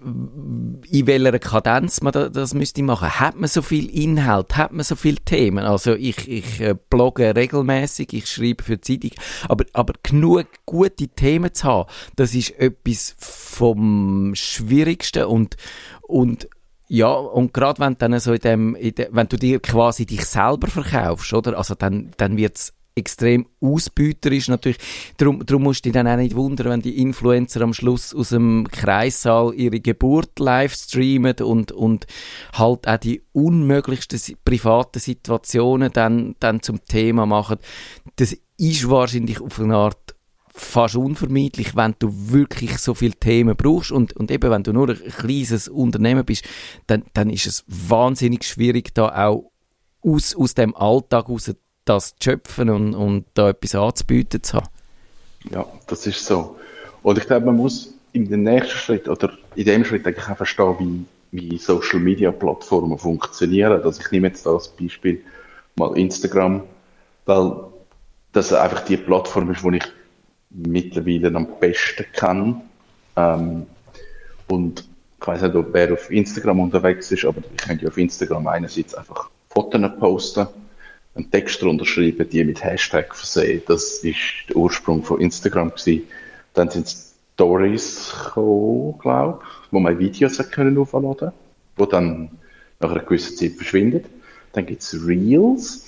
in 0.00 1.06
welcher 1.06 1.38
Kadenz 1.40 2.02
man 2.02 2.12
das, 2.12 2.30
das 2.30 2.54
müsste 2.54 2.84
machen. 2.84 3.18
Hat 3.18 3.34
man 3.34 3.48
so 3.48 3.62
viel 3.62 3.90
Inhalt? 3.90 4.56
Hat 4.56 4.72
man 4.72 4.84
so 4.84 4.94
viele 4.94 5.16
Themen? 5.16 5.64
Also 5.64 5.94
ich, 5.94 6.28
ich 6.28 6.60
äh, 6.60 6.76
blogge 6.88 7.34
regelmäßig, 7.34 8.12
ich 8.12 8.26
schreibe 8.26 8.62
für 8.62 8.76
die 8.76 9.00
Zeitung, 9.00 9.18
aber, 9.48 9.64
aber 9.72 9.94
genug 10.04 10.46
gute 10.66 11.08
Themen 11.08 11.52
zu 11.52 11.64
haben, 11.66 11.90
das 12.14 12.34
ist 12.34 12.56
etwas 12.60 13.16
vom 13.18 14.34
Schwierigsten 14.36 15.24
und, 15.24 15.56
und 16.02 16.48
ja, 16.88 17.12
und 17.12 17.52
gerade 17.52 17.80
wenn 17.80 17.98
dann 17.98 18.18
so 18.18 18.32
in 18.32 18.40
dem, 18.40 18.74
in 18.74 18.94
de, 18.94 19.08
wenn 19.12 19.28
du 19.28 19.36
dir 19.36 19.60
quasi 19.60 20.06
dich 20.06 20.24
selber 20.24 20.68
verkaufst, 20.68 21.32
oder? 21.34 21.56
Also 21.58 21.74
dann, 21.74 22.10
dann 22.16 22.36
wird's 22.36 22.72
extrem 22.98 23.46
ausbeuterisch 23.60 24.48
natürlich. 24.48 24.78
Darum, 25.16 25.44
darum 25.46 25.62
musst 25.62 25.84
du 25.84 25.88
dich 25.88 25.92
dann 25.92 26.08
auch 26.08 26.16
nicht 26.16 26.34
wundern, 26.34 26.70
wenn 26.70 26.82
die 26.82 27.00
Influencer 27.00 27.60
am 27.60 27.72
Schluss 27.72 28.14
aus 28.14 28.30
dem 28.30 28.66
Kreissaal 28.70 29.54
ihre 29.54 29.80
Geburt 29.80 30.38
live 30.38 30.74
streamen 30.74 31.34
und, 31.40 31.72
und 31.72 32.06
halt 32.54 32.88
auch 32.88 32.96
die 32.96 33.22
unmöglichsten 33.32 34.36
privaten 34.44 34.98
Situationen 34.98 35.92
dann, 35.92 36.34
dann 36.40 36.62
zum 36.62 36.84
Thema 36.84 37.24
machen. 37.24 37.58
Das 38.16 38.36
ist 38.56 38.90
wahrscheinlich 38.90 39.40
auf 39.40 39.60
eine 39.60 39.76
Art 39.76 40.17
fast 40.60 40.96
unvermeidlich, 40.96 41.76
wenn 41.76 41.94
du 41.98 42.10
wirklich 42.12 42.78
so 42.78 42.94
viele 42.94 43.14
Themen 43.14 43.56
brauchst 43.56 43.92
und, 43.92 44.16
und 44.16 44.30
eben, 44.30 44.50
wenn 44.50 44.62
du 44.62 44.72
nur 44.72 44.88
ein 44.88 44.96
kleines 44.96 45.68
Unternehmen 45.68 46.24
bist, 46.24 46.44
dann, 46.86 47.04
dann 47.14 47.30
ist 47.30 47.46
es 47.46 47.64
wahnsinnig 47.66 48.44
schwierig, 48.44 48.94
da 48.94 49.26
auch 49.28 49.50
aus, 50.02 50.34
aus 50.36 50.54
dem 50.54 50.74
Alltag 50.76 51.28
raus 51.28 51.52
das 51.84 52.14
zu 52.16 52.30
schöpfen 52.30 52.70
und, 52.70 52.94
und 52.94 53.24
da 53.34 53.50
etwas 53.50 53.74
anzubieten 53.74 54.42
zu 54.42 54.58
haben. 54.58 54.68
Ja, 55.50 55.64
das 55.86 56.06
ist 56.06 56.24
so. 56.24 56.56
Und 57.02 57.18
ich 57.18 57.26
glaube, 57.26 57.46
man 57.46 57.56
muss 57.56 57.94
in 58.12 58.28
dem 58.28 58.42
nächsten 58.42 58.76
Schritt 58.76 59.08
oder 59.08 59.32
in 59.54 59.64
dem 59.64 59.84
Schritt 59.84 60.06
eigentlich 60.06 60.28
auch 60.28 60.36
verstehen, 60.36 61.06
wie, 61.30 61.50
wie 61.50 61.58
Social 61.58 62.00
Media 62.00 62.30
Plattformen 62.30 62.98
funktionieren. 62.98 63.80
Also 63.82 64.00
ich 64.00 64.10
nehme 64.10 64.28
jetzt 64.28 64.46
als 64.46 64.68
Beispiel 64.68 65.22
mal 65.76 65.96
Instagram, 65.96 66.62
weil 67.26 67.52
das 68.32 68.52
einfach 68.52 68.84
die 68.84 68.96
Plattform 68.96 69.50
ist, 69.50 69.62
die 69.62 69.76
ich 69.76 69.84
mittlerweile 70.50 71.34
am 71.34 71.46
besten 71.60 72.04
kenne. 72.12 72.60
Ähm, 73.16 73.66
und 74.48 74.84
ich 75.20 75.26
weiß 75.26 75.42
nicht, 75.42 75.54
ob 75.54 75.72
wer 75.72 75.92
auf 75.92 76.10
Instagram 76.10 76.60
unterwegs 76.60 77.10
ist, 77.10 77.24
aber 77.24 77.40
ich 77.40 77.56
könnte 77.56 77.84
ja 77.84 77.90
auf 77.90 77.98
Instagram 77.98 78.46
einerseits 78.46 78.94
einfach 78.94 79.30
Fotos 79.50 79.80
posten, 79.98 80.46
einen 81.14 81.30
Text 81.30 81.60
darunter 81.60 81.84
schreiben, 81.84 82.28
die 82.28 82.44
mit 82.44 82.62
Hashtag 82.62 83.14
versehen. 83.14 83.62
Das 83.66 84.04
ist 84.04 84.20
der 84.48 84.56
Ursprung 84.56 85.02
von 85.02 85.20
Instagram 85.20 85.70
gewesen. 85.70 86.04
Dann 86.54 86.70
sind 86.70 86.94
Stories 87.34 88.14
gekommen, 88.24 88.98
glaube 88.98 89.40
ich, 89.42 89.72
wo 89.72 89.80
man 89.80 89.98
Videos 89.98 90.38
können 90.50 90.78
aufladen 90.78 91.32
wo 91.76 91.86
dann 91.86 92.30
nach 92.80 92.90
einer 92.90 93.00
gewissen 93.00 93.36
Zeit 93.36 93.52
verschwindet. 93.52 94.06
Dann 94.52 94.66
gibt 94.66 94.82
es 94.82 95.06
Reels, 95.06 95.86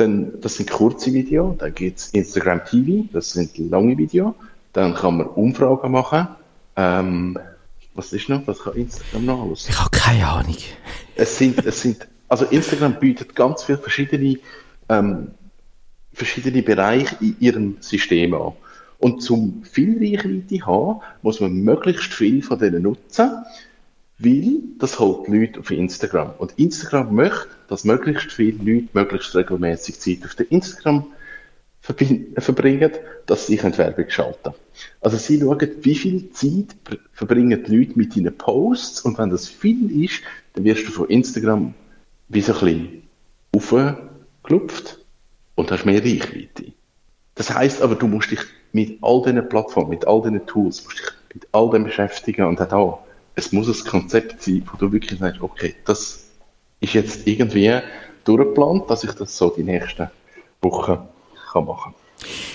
dann, 0.00 0.40
das 0.40 0.56
sind 0.56 0.70
kurze 0.70 1.12
Videos, 1.12 1.58
dann 1.58 1.74
gibt 1.74 1.98
es 1.98 2.08
Instagram 2.10 2.64
TV, 2.64 3.08
das 3.12 3.32
sind 3.32 3.56
lange 3.58 3.96
Videos. 3.96 4.34
Dann 4.72 4.94
kann 4.94 5.18
man 5.18 5.26
Umfragen 5.26 5.92
machen. 5.92 6.28
Ähm, 6.76 7.38
was 7.94 8.12
ist 8.12 8.28
noch? 8.28 8.46
Was 8.46 8.60
kann 8.60 8.74
Instagram 8.74 9.24
noch 9.24 9.42
alles? 9.42 9.68
Ich 9.68 9.78
habe 9.78 9.90
keine 9.90 10.26
Ahnung. 10.26 10.56
Es 11.16 11.36
sind, 11.36 11.64
es 11.66 11.82
sind, 11.82 12.08
also 12.28 12.46
Instagram 12.46 12.98
bietet 12.98 13.34
ganz 13.34 13.64
viele 13.64 13.78
verschiedene, 13.78 14.38
ähm, 14.88 15.32
verschiedene 16.12 16.62
Bereiche 16.62 17.16
in 17.20 17.36
ihrem 17.40 17.76
System 17.80 18.34
an. 18.34 18.52
Und 18.98 19.22
zum 19.22 19.62
viel 19.64 19.98
Reichweite 19.98 20.66
haben, 20.66 21.00
muss 21.22 21.40
man 21.40 21.52
möglichst 21.52 22.12
viel 22.12 22.42
von 22.42 22.58
denen 22.58 22.82
nutzen, 22.82 23.30
weil 24.22 24.60
das 24.78 24.98
holt 24.98 25.28
Leute 25.28 25.60
auf 25.60 25.70
Instagram. 25.70 26.34
Und 26.38 26.52
Instagram 26.56 27.14
möchte, 27.14 27.48
dass 27.68 27.84
möglichst 27.84 28.32
viele 28.32 28.58
Leute 28.58 28.88
möglichst 28.92 29.34
regelmäßig 29.34 29.98
Zeit 29.98 30.24
auf 30.24 30.34
der 30.34 30.50
Instagram 30.52 31.06
verbringen, 31.80 32.92
dass 33.26 33.46
sie 33.46 33.62
Werbung 33.62 34.10
schalten. 34.10 34.52
Also 35.00 35.16
sie 35.16 35.40
schauen, 35.40 35.70
wie 35.80 35.94
viel 35.94 36.30
Zeit 36.30 36.76
verbringen 37.12 37.64
die 37.64 37.76
Leute 37.76 37.92
mit 37.98 38.14
ihren 38.16 38.36
Posts 38.36 39.00
und 39.02 39.18
wenn 39.18 39.30
das 39.30 39.48
viel 39.48 40.04
ist, 40.04 40.20
dann 40.52 40.64
wirst 40.64 40.86
du 40.86 40.90
von 40.90 41.08
Instagram 41.08 41.74
wie 42.28 42.42
so 42.42 42.52
ein 42.52 42.58
bisschen 42.60 43.02
aufgeklopft 43.52 44.98
und 45.54 45.70
hast 45.70 45.86
mehr 45.86 46.04
Reichweite. 46.04 46.72
Das 47.34 47.54
heißt 47.54 47.80
aber, 47.80 47.94
du 47.94 48.06
musst 48.06 48.30
dich 48.30 48.40
mit 48.72 48.98
all 49.00 49.22
diesen 49.22 49.48
Plattformen, 49.48 49.90
mit 49.90 50.06
all 50.06 50.20
diesen 50.20 50.46
Tools, 50.46 50.84
musst 50.84 50.98
dich 50.98 51.10
mit 51.34 51.48
all 51.52 51.70
dem 51.70 51.84
beschäftigen 51.84 52.44
und 52.44 52.60
auch 52.72 53.04
es 53.40 53.52
muss 53.52 53.68
ein 53.68 53.88
Konzept 53.88 54.42
sein, 54.42 54.62
wo 54.70 54.76
du 54.76 54.92
wirklich 54.92 55.18
sagst, 55.18 55.40
okay, 55.40 55.74
das 55.84 56.30
ist 56.80 56.94
jetzt 56.94 57.26
irgendwie 57.26 57.80
durchgeplant, 58.24 58.88
dass 58.88 59.04
ich 59.04 59.12
das 59.12 59.36
so 59.36 59.50
die 59.50 59.64
nächsten 59.64 60.08
Wochen 60.62 60.98
kann 61.52 61.64
machen 61.64 61.94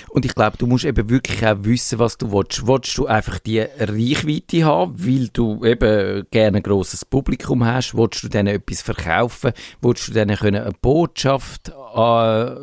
und 0.09 0.25
ich 0.25 0.35
glaube, 0.35 0.57
du 0.57 0.67
musst 0.67 0.85
eben 0.85 1.09
wirklich 1.09 1.45
auch 1.45 1.57
wissen, 1.61 1.99
was 1.99 2.17
du 2.17 2.31
willst. 2.31 2.67
Willst 2.67 2.97
du 2.97 3.07
einfach 3.07 3.39
die 3.39 3.59
Reichweite 3.59 4.63
haben, 4.63 4.95
weil 4.97 5.27
du 5.29 5.65
eben 5.65 6.25
gerne 6.31 6.57
ein 6.57 6.63
grosses 6.63 7.03
Publikum 7.03 7.65
hast? 7.65 7.97
Willst 7.97 8.23
du 8.23 8.29
denen 8.29 8.55
etwas 8.55 8.81
verkaufen? 8.81 9.51
Willst 9.81 10.07
du 10.07 10.13
denen 10.13 10.37
eine 10.37 10.71
Botschaft 10.81 11.69
äh, 11.69 12.55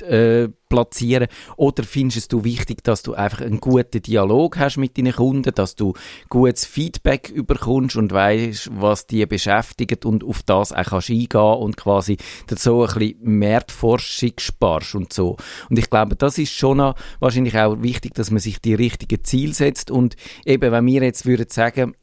äh, 0.00 0.48
platzieren? 0.68 1.28
Oder 1.56 1.84
findest 1.84 2.32
du 2.32 2.44
wichtig, 2.44 2.82
dass 2.82 3.02
du 3.02 3.14
einfach 3.14 3.42
einen 3.42 3.60
guten 3.60 4.00
Dialog 4.00 4.58
hast 4.58 4.78
mit 4.78 4.96
deinen 4.96 5.12
Kunden, 5.12 5.54
dass 5.54 5.74
du 5.76 5.92
gutes 6.30 6.64
Feedback 6.64 7.28
überkommst 7.28 7.96
und 7.96 8.12
weißt, 8.12 8.70
was 8.80 9.06
die 9.06 9.26
beschäftigt 9.26 10.06
und 10.06 10.24
auf 10.24 10.42
das 10.42 10.72
auch 10.72 10.84
kannst 10.84 11.10
eingehen 11.10 11.40
und 11.40 11.76
quasi 11.76 12.16
so 12.48 12.84
ein 12.84 12.94
bisschen 12.94 13.38
Marktforschung 13.38 14.32
sparst 14.38 14.94
und 14.94 15.12
so. 15.12 15.36
Und 15.68 15.78
ich 15.78 15.90
glaube, 15.90 16.16
das 16.16 16.38
ist 16.38 16.52
schon 16.52 16.80
auch 16.80 16.94
wahrscheinlich 17.20 17.58
auch 17.58 17.82
wichtig, 17.82 18.14
dass 18.14 18.30
man 18.30 18.40
sich 18.40 18.60
die 18.60 18.74
richtigen 18.74 19.22
Ziele 19.24 19.52
setzt 19.52 19.90
und 19.90 20.16
eben, 20.46 20.72
wenn 20.72 20.86
wir 20.86 21.02
jetzt 21.02 21.26
würden 21.26 21.48
sagen, 21.48 21.94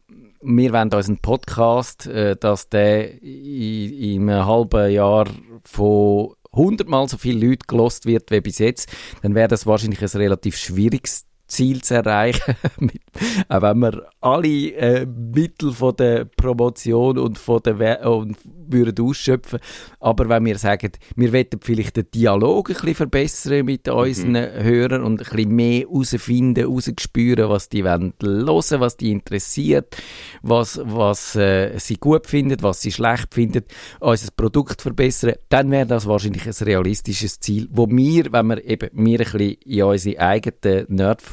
wir 0.42 0.72
wollen 0.72 0.94
unseren 0.94 1.18
Podcast, 1.18 2.08
äh, 2.08 2.36
dass 2.36 2.70
der 2.70 3.22
in, 3.22 3.94
in 3.94 4.30
einem 4.30 4.46
halben 4.46 4.92
Jahr 4.92 5.28
von 5.64 6.34
hundertmal 6.54 7.08
so 7.08 7.18
viele 7.18 7.48
Leute 7.48 7.66
gelost 7.68 8.06
wird 8.06 8.32
wie 8.32 8.42
bis 8.42 8.60
jetzt, 8.60 8.90
dann 9.22 9.36
wäre 9.36 9.48
das 9.48 9.66
wahrscheinlich 9.66 10.02
ein 10.02 10.08
relativ 10.20 10.58
schwieriges 10.58 11.26
Ziel 11.50 11.82
zu 11.82 11.96
erreichen, 11.96 12.56
auch 13.50 13.62
wenn 13.62 13.80
wir 13.80 14.08
alle 14.22 14.72
äh, 14.74 15.06
Mittel 15.06 15.72
von 15.72 15.96
der 15.96 16.26
Promotion 16.26 17.18
und 17.18 17.38
von 17.38 17.62
der 17.64 17.80
We 17.80 18.10
und 18.10 18.38
würden 18.46 19.06
ausschöpfen. 19.06 19.60
Aber 20.00 20.30
wenn 20.30 20.46
wir 20.46 20.58
sagen, 20.58 20.92
wir 21.16 21.34
wollen 21.34 21.48
vielleicht 21.62 21.98
den 21.98 22.12
Dialog 22.12 22.70
ein 22.70 22.76
bisschen 22.76 22.96
verbessern 22.96 23.66
mit 23.66 23.88
mhm. 23.88 23.94
unseren 23.94 24.36
Hörern 24.36 25.04
und 25.04 25.22
ein 25.22 25.30
bisschen 25.30 25.56
mehr 25.56 25.82
herausfinden, 25.82 26.62
herausspüren, 26.62 27.50
was 27.50 27.70
die 27.70 27.84
wollen 27.84 28.14
hören, 28.22 28.80
was 28.80 28.98
die 28.98 29.12
interessiert, 29.12 29.98
was, 30.42 30.80
was 30.84 31.36
äh, 31.36 31.78
sie 31.80 31.96
gut 31.96 32.28
finden, 32.28 32.58
was 32.62 32.82
sie 32.82 32.92
schlecht 32.92 33.34
finden, 33.34 33.64
unser 34.00 34.32
Produkt 34.36 34.82
verbessern, 34.82 35.34
dann 35.50 35.72
wäre 35.72 35.88
das 35.88 36.06
wahrscheinlich 36.06 36.46
ein 36.46 36.54
realistisches 36.66 37.40
Ziel, 37.40 37.68
wo 37.72 37.88
wir, 37.90 38.32
wenn 38.32 38.48
wir 38.48 38.64
eben 38.64 38.90
wir 38.94 39.20
ein 39.20 39.26
bisschen 39.26 39.58
in 39.66 39.84
unsere 39.84 40.20
eigenen 40.20 40.86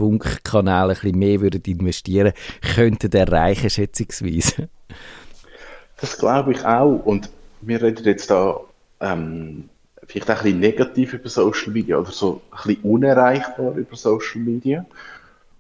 Nerdfunk-Kanäle 0.07 0.83
ein 0.83 0.89
bisschen 0.89 1.19
mehr 1.19 1.41
würden 1.41 1.63
investieren, 1.67 2.33
könnten 2.75 3.13
erreichen, 3.13 3.71
schätzungsweise. 3.71 4.69
Das 6.01 6.19
glaube 6.19 6.53
ich 6.53 6.65
auch. 6.65 7.01
Und 7.05 7.31
wir 7.63 7.83
reden 7.83 8.05
jetzt 8.05 8.31
da 8.31 8.61
ähm, 9.01 9.69
vielleicht 10.07 10.31
auch 10.31 10.37
ein 10.37 10.43
bisschen 10.45 10.61
negativ 10.61 11.15
über 11.15 11.29
Social 11.29 11.73
Media 11.73 11.99
oder 11.99 12.13
so 12.13 12.41
ein 12.51 12.57
bisschen 12.67 12.83
unerreichbar 12.83 13.75
über 13.75 13.97
Social 13.97 14.41
Media. 14.41 14.85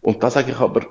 Und 0.02 0.22
da 0.22 0.30
sage 0.30 0.52
ich 0.52 0.58
aber, 0.58 0.86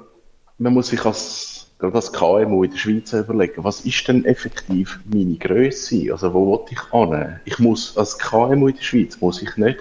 man 0.58 0.74
muss 0.74 0.88
sich 0.88 1.06
als, 1.06 1.68
gerade 1.80 1.96
als 1.96 2.12
KMU 2.12 2.63
in 2.63 2.72
der 2.72 2.78
Schweiz 2.78 3.13
überlegen, 3.13 3.63
was 3.63 3.82
ist 3.82 4.08
denn 4.08 4.26
effektiv 4.26 5.00
meine 5.06 5.36
Größe? 5.36 6.12
Also 6.12 6.34
wo 6.34 6.52
will 6.52 6.65
ich 6.72 6.94
an? 6.94 7.39
Ich 7.46 7.60
muss 7.60 7.96
als 7.98 8.18
KMU 8.18 8.68
in 8.68 8.76
der 8.76 8.84
Schweiz 8.84 9.22
muss 9.22 9.41
ich 9.41 9.56
nicht 9.58 9.80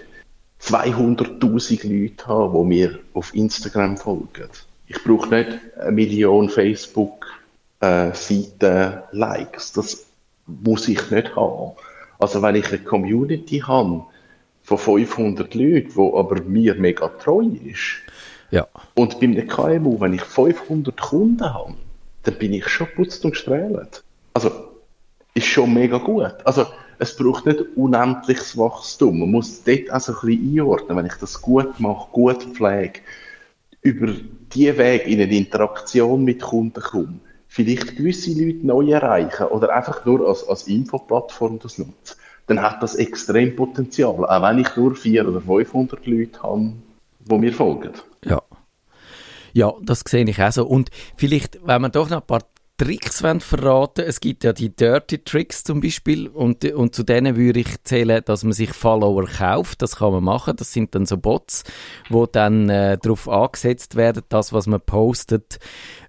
200.000 0.63 1.87
Leute 1.87 2.27
haben, 2.27 2.55
die 2.55 2.77
mir 2.77 2.99
auf 3.13 3.35
Instagram 3.35 3.97
folgen. 3.97 4.49
Ich 4.87 5.03
brauche 5.03 5.35
nicht 5.35 5.59
eine 5.79 5.93
Million 5.93 6.49
Facebook 6.49 7.27
äh. 7.81 8.11
Das 9.75 10.07
muss 10.47 10.89
ich 10.89 11.11
nicht 11.11 11.37
haben. 11.37 11.73
Also 12.19 12.43
wenn 12.43 12.55
ich 12.55 12.69
eine 12.69 12.79
Community 12.79 13.61
habe 13.61 14.05
von 14.63 14.79
500 14.79 15.55
Leuten, 15.55 15.93
die 15.95 16.17
aber 16.17 16.43
mir 16.43 16.75
mega 16.75 17.09
treu 17.09 17.45
ist, 17.65 17.97
ja. 18.51 18.67
und 18.95 19.21
bei 19.21 19.27
einem 19.27 19.47
KMU, 19.49 20.01
wenn 20.01 20.15
ich 20.15 20.23
500 20.23 20.99
Kunden 20.99 21.53
habe, 21.53 21.75
dann 22.23 22.39
bin 22.39 22.53
ich 22.53 22.69
schon 22.69 22.89
putzt 22.95 23.25
und 23.25 23.33
gestrahlt. 23.33 24.03
Also, 24.33 24.51
ist 25.35 25.47
schon 25.47 25.75
mega 25.75 25.99
gut. 25.99 26.35
Also, 26.45 26.67
es 26.99 27.17
braucht 27.17 27.47
nicht 27.47 27.61
unendliches 27.77 28.57
Wachstum. 28.57 29.21
Man 29.21 29.31
muss 29.31 29.63
dort 29.65 29.91
also 29.91 30.13
ein 30.13 30.27
bisschen 30.27 30.51
einordnen, 30.51 30.97
wenn 30.97 31.07
ich 31.07 31.15
das 31.15 31.41
gut 31.41 31.79
mache, 31.81 32.09
gut 32.13 32.43
pflege, 32.43 33.01
über 33.83 34.13
die 34.53 34.79
Weg 34.79 35.07
in 35.07 35.21
eine 35.21 35.37
Interaktion 35.37 36.25
mit 36.25 36.43
Kunden 36.43 36.81
komme, 36.81 37.21
vielleicht 37.49 37.97
gewisse 37.97 38.31
Leute 38.31 38.67
neu 38.67 38.91
erreichen 38.91 39.47
oder 39.47 39.75
einfach 39.75 40.05
nur 40.05 40.27
als, 40.29 40.47
als 40.49 40.67
Infoplattform 40.67 41.59
das 41.59 41.79
nutze, 41.79 42.17
dann 42.47 42.63
hat 42.63 42.83
das 42.83 42.95
extrem 42.95 43.55
Potenzial. 43.57 44.25
Auch 44.25 44.43
wenn 44.43 44.59
ich 44.59 44.77
nur 44.77 44.95
400 44.95 45.35
oder 45.35 45.41
500 45.41 46.07
Leute 46.07 46.43
habe, 46.43 46.73
die 47.21 47.39
mir 47.39 47.53
folgen. 47.53 47.93
Ja. 48.25 48.43
Ja, 49.53 49.73
das 49.81 50.03
sehe 50.07 50.29
ich 50.29 50.43
auch 50.43 50.51
so. 50.51 50.67
Und 50.67 50.91
vielleicht, 51.17 51.61
wenn 51.65 51.81
man 51.81 51.93
doch 51.93 52.11
noch 52.11 52.23
ein 52.23 52.27
paar 52.27 52.43
Tricks 52.77 53.21
verraten 53.21 54.05
Es 54.05 54.19
gibt 54.19 54.43
ja 54.43 54.53
die 54.53 54.75
Dirty 54.75 55.19
Tricks 55.19 55.63
zum 55.63 55.81
Beispiel 55.81 56.27
und, 56.27 56.65
und 56.65 56.95
zu 56.95 57.05
denen 57.05 57.37
würde 57.37 57.61
ich 57.61 57.83
zählen, 57.85 58.21
dass 58.25 58.43
man 58.43 58.53
sich 58.53 58.73
Follower 58.73 59.27
kauft. 59.27 59.81
Das 59.81 59.97
kann 59.97 60.13
man 60.13 60.25
machen. 60.25 60.57
Das 60.57 60.73
sind 60.73 60.93
dann 60.95 61.07
so 61.07 61.17
Bots, 61.17 61.63
wo 62.11 62.27
dann 62.27 62.69
äh, 62.69 62.99
darauf 63.01 63.29
angesetzt 63.29 63.95
werden, 63.95 64.25
das, 64.29 64.53
was 64.53 64.67
man 64.67 64.81
postet, 64.81 65.59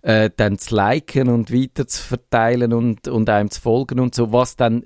äh, 0.01 0.31
dann 0.35 0.57
zu 0.57 0.75
liken 0.75 1.29
und 1.29 1.53
weiter 1.53 1.87
zu 1.87 2.01
verteilen 2.01 2.73
und, 2.73 3.07
und 3.07 3.29
einem 3.29 3.51
zu 3.51 3.61
folgen 3.61 3.99
und 3.99 4.15
so, 4.15 4.33
was 4.33 4.55
dann 4.55 4.83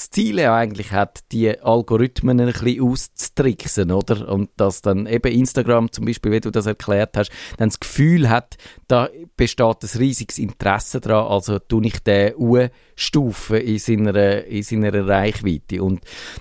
das 0.00 0.08
Ziel 0.08 0.38
ja 0.38 0.56
eigentlich 0.56 0.92
hat, 0.92 1.20
die 1.30 1.60
Algorithmen 1.60 2.40
ein 2.40 2.46
bisschen 2.46 2.80
auszutricksen, 2.80 3.92
oder? 3.92 4.30
Und 4.30 4.48
dass 4.56 4.80
dann 4.80 5.06
eben 5.06 5.30
Instagram 5.30 5.92
zum 5.92 6.06
Beispiel, 6.06 6.32
wie 6.32 6.40
du 6.40 6.50
das 6.50 6.64
erklärt 6.64 7.18
hast, 7.18 7.30
dann 7.58 7.68
das 7.68 7.80
Gefühl 7.80 8.30
hat, 8.30 8.56
da 8.88 9.10
besteht 9.36 9.82
ein 9.82 9.98
riesiges 9.98 10.38
Interesse 10.38 11.02
dran, 11.02 11.26
also 11.26 11.58
tue 11.58 11.84
ich 11.84 11.98
den 12.00 12.34
U-Stufen 12.38 13.56
in 13.58 13.78
seiner, 13.78 14.44
in 14.44 14.62
seiner 14.62 15.06
Reichweite. 15.06 15.82
Und 15.82 16.00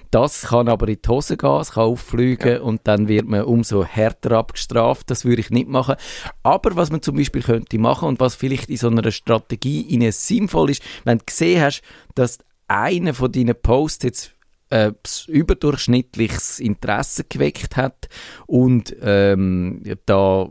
das 0.10 0.44
kann 0.44 0.70
aber 0.70 0.88
in 0.88 1.00
die 1.06 1.10
Hose 1.10 1.36
gehen, 1.36 1.60
es 1.60 1.72
kann 1.72 1.84
auffliegen 1.84 2.54
ja. 2.54 2.62
und 2.62 2.82
dann 2.86 3.10
wird 3.10 3.28
man 3.28 3.44
umso 3.44 3.84
härter 3.84 4.38
abgestraft. 4.38 5.12
Das 5.12 5.26
würde 5.26 5.42
ich 5.42 5.50
nicht 5.50 5.68
machen. 5.68 5.96
Aber 6.44 6.78
was 6.78 6.92
man 6.92 7.02
zum 7.02 7.18
Beispiel 7.18 7.42
könnte 7.42 7.78
machen 7.78 8.08
und 8.08 8.22
was 8.22 8.36
vielleicht 8.36 8.70
in 8.70 8.78
so 8.78 8.88
einer 8.88 9.12
Strategie 9.12 10.12
sinnvoll 10.12 10.70
ist, 10.70 10.82
wenn 11.04 11.18
du 11.18 11.26
gesehen 11.26 11.62
hast, 11.62 11.82
dass 12.16 12.40
einer 12.70 13.14
von 13.14 13.32
deinen 13.32 13.56
Posts 13.60 14.04
jetzt 14.04 14.36
äh, 14.70 14.92
überdurchschnittliches 15.28 16.60
Interesse 16.60 17.24
geweckt 17.24 17.76
hat 17.76 18.08
und 18.46 18.96
ähm, 19.02 19.82
da 20.06 20.48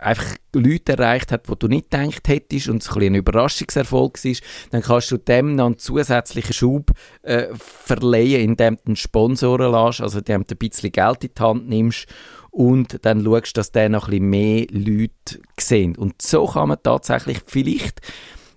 einfach 0.00 0.36
Leute 0.52 0.94
erreicht 0.94 1.30
hat, 1.30 1.48
wo 1.48 1.54
du 1.54 1.68
nicht 1.68 1.90
gedacht 1.90 2.26
hättest 2.26 2.68
und 2.68 2.82
es 2.82 2.90
ein, 2.90 3.02
ein 3.02 3.14
Überraschungserfolg 3.14 4.24
ist, 4.24 4.42
dann 4.70 4.82
kannst 4.82 5.12
du 5.12 5.16
dem 5.16 5.54
noch 5.54 5.66
einen 5.66 5.78
zusätzlichen 5.78 6.52
Schub 6.52 6.90
äh, 7.22 7.48
verleihen, 7.54 8.40
indem 8.42 8.76
du 8.76 8.82
einen 8.86 8.96
Sponsoren 8.96 9.70
lässt, 9.72 10.00
also 10.00 10.18
indem 10.18 10.44
du 10.44 10.54
ein 10.54 10.58
bisschen 10.58 10.90
Geld 10.90 11.24
in 11.24 11.30
die 11.36 11.42
Hand 11.42 11.68
nimmst 11.68 12.06
und 12.50 13.04
dann 13.06 13.24
schaust, 13.24 13.56
dass 13.56 13.72
der 13.72 13.88
noch 13.88 14.08
ein 14.08 14.10
bisschen 14.10 14.28
mehr 14.28 14.66
Leute 14.70 15.40
sehen. 15.58 15.96
Und 15.96 16.20
so 16.20 16.46
kann 16.46 16.68
man 16.68 16.82
tatsächlich 16.82 17.38
vielleicht 17.46 18.00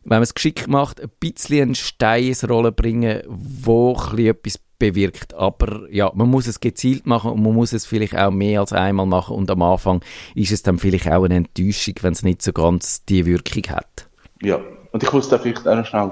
wenn 0.05 0.17
man 0.17 0.23
es 0.23 0.33
geschickt 0.33 0.67
macht, 0.67 1.01
ein 1.01 1.09
bisschen 1.19 1.63
einen 1.63 1.75
Stein 1.75 2.25
ins 2.25 2.47
Rollen 2.47 2.73
bringen, 2.73 3.23
wo 3.27 3.97
etwas 4.15 4.59
bewirkt. 4.77 5.33
Aber 5.33 5.87
ja, 5.91 6.11
man 6.13 6.29
muss 6.29 6.47
es 6.47 6.59
gezielt 6.59 7.07
machen 7.07 7.31
und 7.31 7.43
man 7.43 7.53
muss 7.53 7.73
es 7.73 7.85
vielleicht 7.85 8.15
auch 8.15 8.31
mehr 8.31 8.59
als 8.59 8.71
einmal 8.71 9.05
machen 9.05 9.35
und 9.35 9.49
am 9.49 9.61
Anfang 9.61 10.01
ist 10.35 10.51
es 10.51 10.63
dann 10.63 10.77
vielleicht 10.77 11.07
auch 11.07 11.23
eine 11.23 11.35
Enttäuschung, 11.35 11.95
wenn 12.01 12.13
es 12.13 12.23
nicht 12.23 12.41
so 12.41 12.53
ganz 12.53 13.03
die 13.05 13.25
Wirkung 13.25 13.63
hat. 13.75 14.07
Ja, 14.41 14.59
und 14.91 15.01
ich 15.01 15.11
muss 15.11 15.29
da 15.29 15.39
vielleicht 15.39 15.67
auch 15.67 15.75
noch 15.75 15.85
schnell 15.85 16.11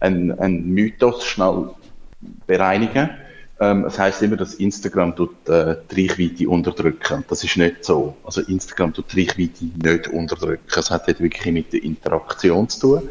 einen, 0.00 0.38
einen 0.38 0.68
Mythos 0.72 1.24
schnell 1.24 1.70
bereinigen. 2.46 3.10
Ähm, 3.60 3.84
es 3.84 3.98
heißt 3.98 4.22
immer, 4.22 4.36
dass 4.36 4.54
Instagram 4.54 5.14
tut, 5.14 5.48
äh, 5.48 5.76
die 5.90 6.06
Reichweite 6.06 6.48
unterdrücken. 6.48 7.24
Das 7.28 7.44
ist 7.44 7.56
nicht 7.56 7.84
so. 7.84 8.16
Also 8.24 8.40
Instagram 8.42 8.92
tut 8.92 9.12
die 9.12 9.22
Reichweite 9.22 9.64
nicht 9.64 10.08
unterdrücken. 10.08 10.64
Es 10.74 10.90
hat 10.90 11.06
wirklich 11.06 11.52
mit 11.52 11.72
der 11.72 11.82
Interaktion 11.82 12.68
zu 12.68 12.80
tun. 12.80 13.10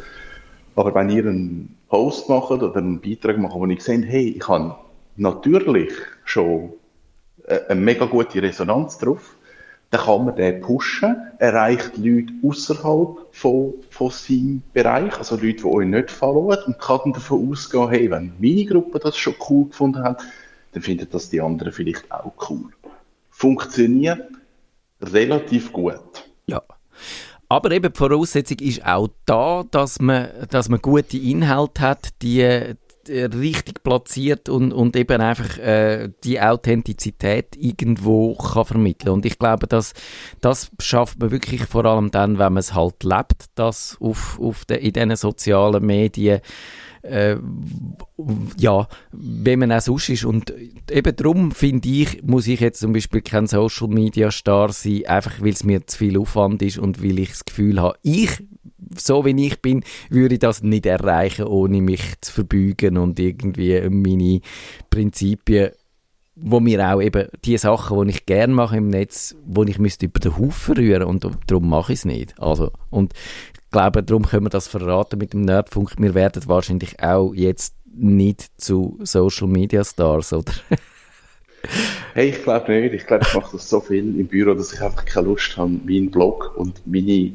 Aber 0.82 0.96
wenn 0.96 1.12
ihr 1.12 1.28
einen 1.28 1.78
Post 1.90 2.28
macht 2.28 2.50
oder 2.50 2.76
einen 2.76 3.02
Beitrag 3.02 3.38
macht, 3.38 3.54
wo 3.54 3.68
ich 3.68 3.84
sehe, 3.84 4.02
hey, 4.02 4.30
ich 4.30 4.48
habe 4.48 4.78
natürlich 5.16 5.94
schon 6.26 6.74
eine 7.70 7.80
mega 7.80 8.06
gute 8.06 8.42
Resonanz 8.42 8.98
drauf, 8.98 9.36
dann 9.92 10.02
kann 10.02 10.26
man 10.26 10.36
den 10.36 10.60
pushen, 10.62 11.18
erreicht 11.38 11.98
Leute 11.98 12.34
außerhalb 12.44 13.28
von, 13.32 13.76
von 13.92 14.10
seinem 14.10 14.64
Bereich, 14.74 15.16
also 15.20 15.36
Leute, 15.36 15.58
die 15.58 15.66
euch 15.66 15.86
nicht 15.86 16.10
folgen 16.10 16.64
und 16.66 16.80
kann 16.80 17.14
davon 17.14 17.52
ausgehen, 17.52 17.90
hey, 17.90 18.10
wenn 18.10 18.34
meine 18.40 18.66
Gruppe 18.66 18.98
das 18.98 19.16
schon 19.18 19.36
cool 19.52 19.68
gefunden 19.68 20.04
hat, 20.04 20.24
dann 20.72 20.82
findet 20.82 21.14
das 21.14 21.30
die 21.30 21.42
anderen 21.42 21.74
vielleicht 21.74 22.12
auch 22.12 22.34
cool. 22.50 22.72
Funktioniert 23.30 24.32
relativ 25.00 25.72
gut. 25.72 26.28
Ja. 26.48 26.64
Aber 27.52 27.72
eben 27.72 27.92
die 27.92 27.98
Voraussetzung 27.98 28.60
ist 28.60 28.86
auch 28.86 29.10
da, 29.26 29.66
dass 29.70 30.00
man, 30.00 30.30
dass 30.52 30.70
man 30.70 30.82
gute 30.82 31.18
Inhalte 31.18 31.82
hat, 31.82 32.08
die, 32.22 32.78
richtig 33.10 33.84
platziert 33.84 34.48
und, 34.48 34.72
und 34.72 34.96
eben 34.96 35.20
einfach 35.20 35.58
äh, 35.58 36.12
die 36.24 36.40
Authentizität 36.40 37.58
irgendwo 37.58 38.36
kann 38.36 38.64
vermitteln. 38.64 39.12
Und 39.12 39.26
ich 39.26 39.38
glaube, 39.38 39.68
dass 39.68 39.94
das 40.40 40.72
schafft 40.80 41.20
man 41.20 41.32
wirklich 41.32 41.66
vor 41.66 41.84
allem 41.84 42.10
dann, 42.12 42.40
wenn 42.40 42.54
man 42.54 42.62
es 42.62 42.74
halt 42.74 43.04
lebt, 43.04 43.48
dass 43.56 43.98
auf, 44.00 44.40
auf 44.40 44.64
de, 44.64 44.78
in 44.78 44.94
diesen 44.94 45.18
sozialen 45.18 45.86
Medien 45.86 46.40
äh, 47.04 47.38
ja, 48.58 48.88
wenn 49.12 49.60
man 49.60 49.72
auch 49.72 49.82
sonst 49.82 50.10
ist. 50.10 50.26
Und 50.26 50.54
eben 50.90 51.16
darum 51.16 51.52
finde 51.52 51.90
ich, 51.90 52.22
muss 52.24 52.48
ich 52.48 52.60
jetzt 52.60 52.80
zum 52.80 52.94
Beispiel 52.94 53.22
kein 53.22 53.48
Social 53.48 53.88
Media 53.88 54.32
Star 54.32 54.72
sein, 54.72 55.06
einfach 55.06 55.42
weil 55.42 55.50
es 55.54 55.64
mir 55.64 55.86
zu 55.88 55.98
viel 55.98 56.18
Aufwand 56.18 56.62
ist 56.62 56.78
und 56.78 57.04
weil 57.04 57.20
ich 57.20 57.30
das 57.30 57.46
Gefühl 57.46 57.82
habe, 57.82 57.98
ich, 58.04 58.44
so 58.98 59.26
wie 59.26 59.46
ich 59.46 59.62
bin, 59.62 59.84
würde 60.10 60.36
ich 60.36 60.40
das 60.40 60.64
nicht 60.64 60.86
erreichen, 60.86 61.46
ohne 61.46 61.82
mich 61.82 62.02
zu 62.22 62.32
verbeugen 62.34 62.98
und 62.98 63.20
irgendwie 63.20 63.82
meine 63.90 64.42
Prinzipien 64.90 65.72
wo 66.44 66.60
mir 66.60 66.94
auch 66.94 67.02
eben 67.02 67.28
die 67.46 67.58
Sachen, 67.58 68.08
die 68.08 68.12
ich 68.12 68.26
gerne 68.26 68.54
mache 68.54 68.78
im 68.78 68.90
Netz, 68.90 69.36
wo 69.46 69.64
ich 69.64 69.80
müsste 69.80 70.08
über 70.08 70.20
den 70.20 70.38
Haufen 70.38 70.76
rühren 70.76 71.04
und 71.04 71.28
darum 71.48 71.70
mache 71.70 71.94
ich 71.94 72.00
es 72.00 72.06
nicht. 72.06 72.40
Also, 72.40 72.72
und 72.90 73.14
glaube, 73.72 74.04
darum 74.04 74.28
können 74.28 74.46
wir 74.46 74.50
das 74.50 74.68
verraten 74.68 75.18
mit 75.18 75.34
dem 75.34 75.42
Nerdfunk. 75.42 75.94
Wir 75.98 76.14
werden 76.14 76.44
wahrscheinlich 76.48 77.02
auch 77.02 77.34
jetzt 77.34 77.76
nicht 77.94 78.50
zu 78.58 79.00
Social 79.02 79.48
Media 79.48 79.84
Stars, 79.84 80.34
oder? 80.34 80.52
hey, 82.14 82.30
ich 82.30 82.44
glaube 82.44 82.72
nicht. 82.72 82.94
Ich 82.94 83.08
glaube, 83.08 83.26
ich 83.28 83.34
mache 83.34 83.54
das 83.54 83.70
so 83.70 83.80
viel 83.80 84.20
im 84.20 84.28
Büro, 84.28 84.54
dass 84.54 84.74
ich 84.74 84.82
einfach 84.82 85.06
keine 85.06 85.28
Lust 85.28 85.58
habe, 85.58 85.72
meinen 85.72 86.12
Blog 86.12 86.54
und 86.56 86.86
meine 86.86 87.32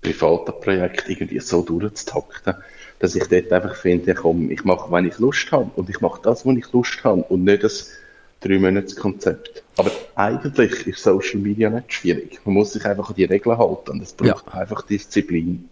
privaten 0.00 0.52
Projekte 0.60 1.12
irgendwie 1.12 1.40
so 1.40 1.62
durchzutakten, 1.62 2.54
dass 2.98 3.14
ich 3.14 3.26
dort 3.26 3.52
einfach 3.52 3.76
finde, 3.76 4.14
komm, 4.14 4.50
ich 4.50 4.64
mache, 4.64 4.90
wenn 4.92 5.06
ich 5.06 5.18
Lust 5.18 5.50
habe 5.52 5.70
und 5.76 5.90
ich 5.90 6.00
mache 6.00 6.20
das, 6.22 6.44
wo 6.44 6.52
ich 6.52 6.72
Lust 6.72 7.02
habe 7.04 7.22
und 7.24 7.44
nicht 7.44 7.64
das 7.64 7.92
drei 8.40 8.58
Monats 8.58 8.94
Konzept. 8.96 9.62
Aber 9.76 9.90
eigentlich 10.14 10.86
ist 10.86 11.02
Social 11.02 11.40
Media 11.40 11.70
nicht 11.70 11.92
schwierig. 11.92 12.40
Man 12.44 12.54
muss 12.54 12.72
sich 12.72 12.84
einfach 12.84 13.08
an 13.08 13.14
die 13.14 13.24
Regeln 13.24 13.58
halten 13.58 14.00
es 14.02 14.12
braucht 14.12 14.46
ja. 14.46 14.52
einfach 14.52 14.82
Disziplin. 14.82 15.68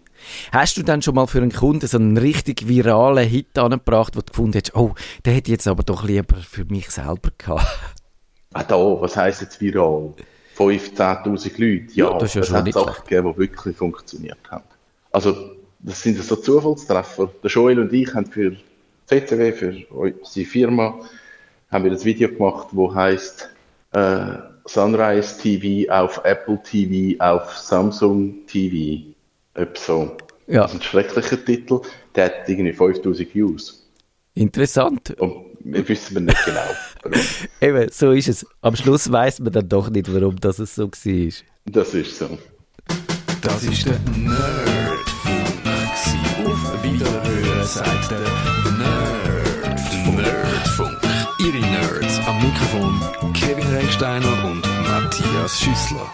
Hast 0.51 0.77
du 0.77 0.83
dann 0.83 1.01
schon 1.01 1.15
mal 1.15 1.27
für 1.27 1.39
einen 1.39 1.51
Kunden 1.51 1.87
so 1.87 1.97
einen 1.97 2.17
richtig 2.17 2.67
viralen 2.67 3.27
Hit 3.27 3.57
angebracht, 3.57 4.15
wo 4.15 4.21
du 4.21 4.25
gefunden 4.25 4.55
hast, 4.55 4.75
oh, 4.75 4.95
der 5.25 5.33
hätte 5.33 5.51
jetzt 5.51 5.67
aber 5.67 5.83
doch 5.83 6.03
lieber 6.03 6.37
für 6.37 6.65
mich 6.65 6.89
selber 6.89 7.29
gehabt? 7.37 7.65
Ah, 8.53 8.63
da, 8.63 8.75
was 8.75 9.15
heisst 9.15 9.41
jetzt 9.41 9.61
viral? 9.61 10.13
15.000 10.57 11.51
Leute? 11.59 11.93
Ja, 11.93 12.11
ja 12.11 12.17
das, 12.17 12.33
ja 12.33 12.41
das 12.41 12.51
hat 12.51 12.73
Sachen 12.73 13.03
gegeben, 13.03 13.33
die 13.33 13.39
wirklich 13.39 13.77
funktioniert 13.77 14.39
haben. 14.49 14.63
Also, 15.11 15.51
das 15.79 16.01
sind 16.01 16.17
so 16.17 16.35
Zufallstreffer. 16.35 17.31
Der 17.43 17.51
Joel 17.51 17.79
und 17.79 17.93
ich 17.93 18.11
haben 18.13 18.25
für 18.25 18.55
CCW, 19.05 19.51
für 19.53 19.85
unsere 19.91 20.45
Firma, 20.45 20.99
haben 21.69 21.83
wir 21.83 21.91
das 21.91 22.05
Video 22.05 22.29
gemacht, 22.29 22.67
wo 22.71 22.93
heißt 22.93 23.49
äh, 23.93 24.37
Sunrise 24.65 25.39
TV 25.39 25.91
auf 25.91 26.21
Apple 26.23 26.61
TV 26.63 27.21
auf 27.23 27.57
Samsung 27.57 28.45
TV. 28.47 29.05
Etwa 29.53 29.79
so. 29.79 30.17
Ja. 30.47 30.61
Das 30.61 30.73
ist 30.73 30.79
ein 30.79 30.83
schrecklicher 30.83 31.43
Titel. 31.43 31.81
Der 32.15 32.25
hat 32.25 32.47
irgendwie 32.47 32.73
5000 32.73 33.33
Views. 33.33 33.85
Interessant. 34.33 35.11
Und 35.19 35.57
wir 35.59 35.87
wissen 35.87 36.25
nicht 36.25 36.45
genau, 36.45 36.61
warum. 37.03 37.19
Eben, 37.61 37.89
so 37.91 38.11
ist 38.11 38.29
es. 38.29 38.45
Am 38.61 38.75
Schluss 38.75 39.11
weiß 39.11 39.39
man 39.39 39.51
dann 39.51 39.67
doch 39.67 39.89
nicht, 39.89 40.13
warum 40.13 40.39
das 40.39 40.57
so 40.57 40.87
war. 40.87 41.31
Das 41.65 41.93
ist 41.93 42.17
so. 42.17 42.37
Das 43.41 43.63
ist 43.63 43.85
der 43.85 43.99
Nerdfunk. 44.15 45.47
Auf 46.45 46.83
Wiederhören 46.83 47.65
sagt 47.65 48.11
der 48.11 48.19
Nerd. 48.19 48.66
Ihre 51.47 51.65
Nerds 51.65 52.19
am 52.27 52.35
Mikrofon 52.41 52.99
Kevin 53.31 53.65
Recksteiner 53.69 54.43
und 54.43 54.61
Matthias 54.83 55.61
Schüssler. 55.61 56.11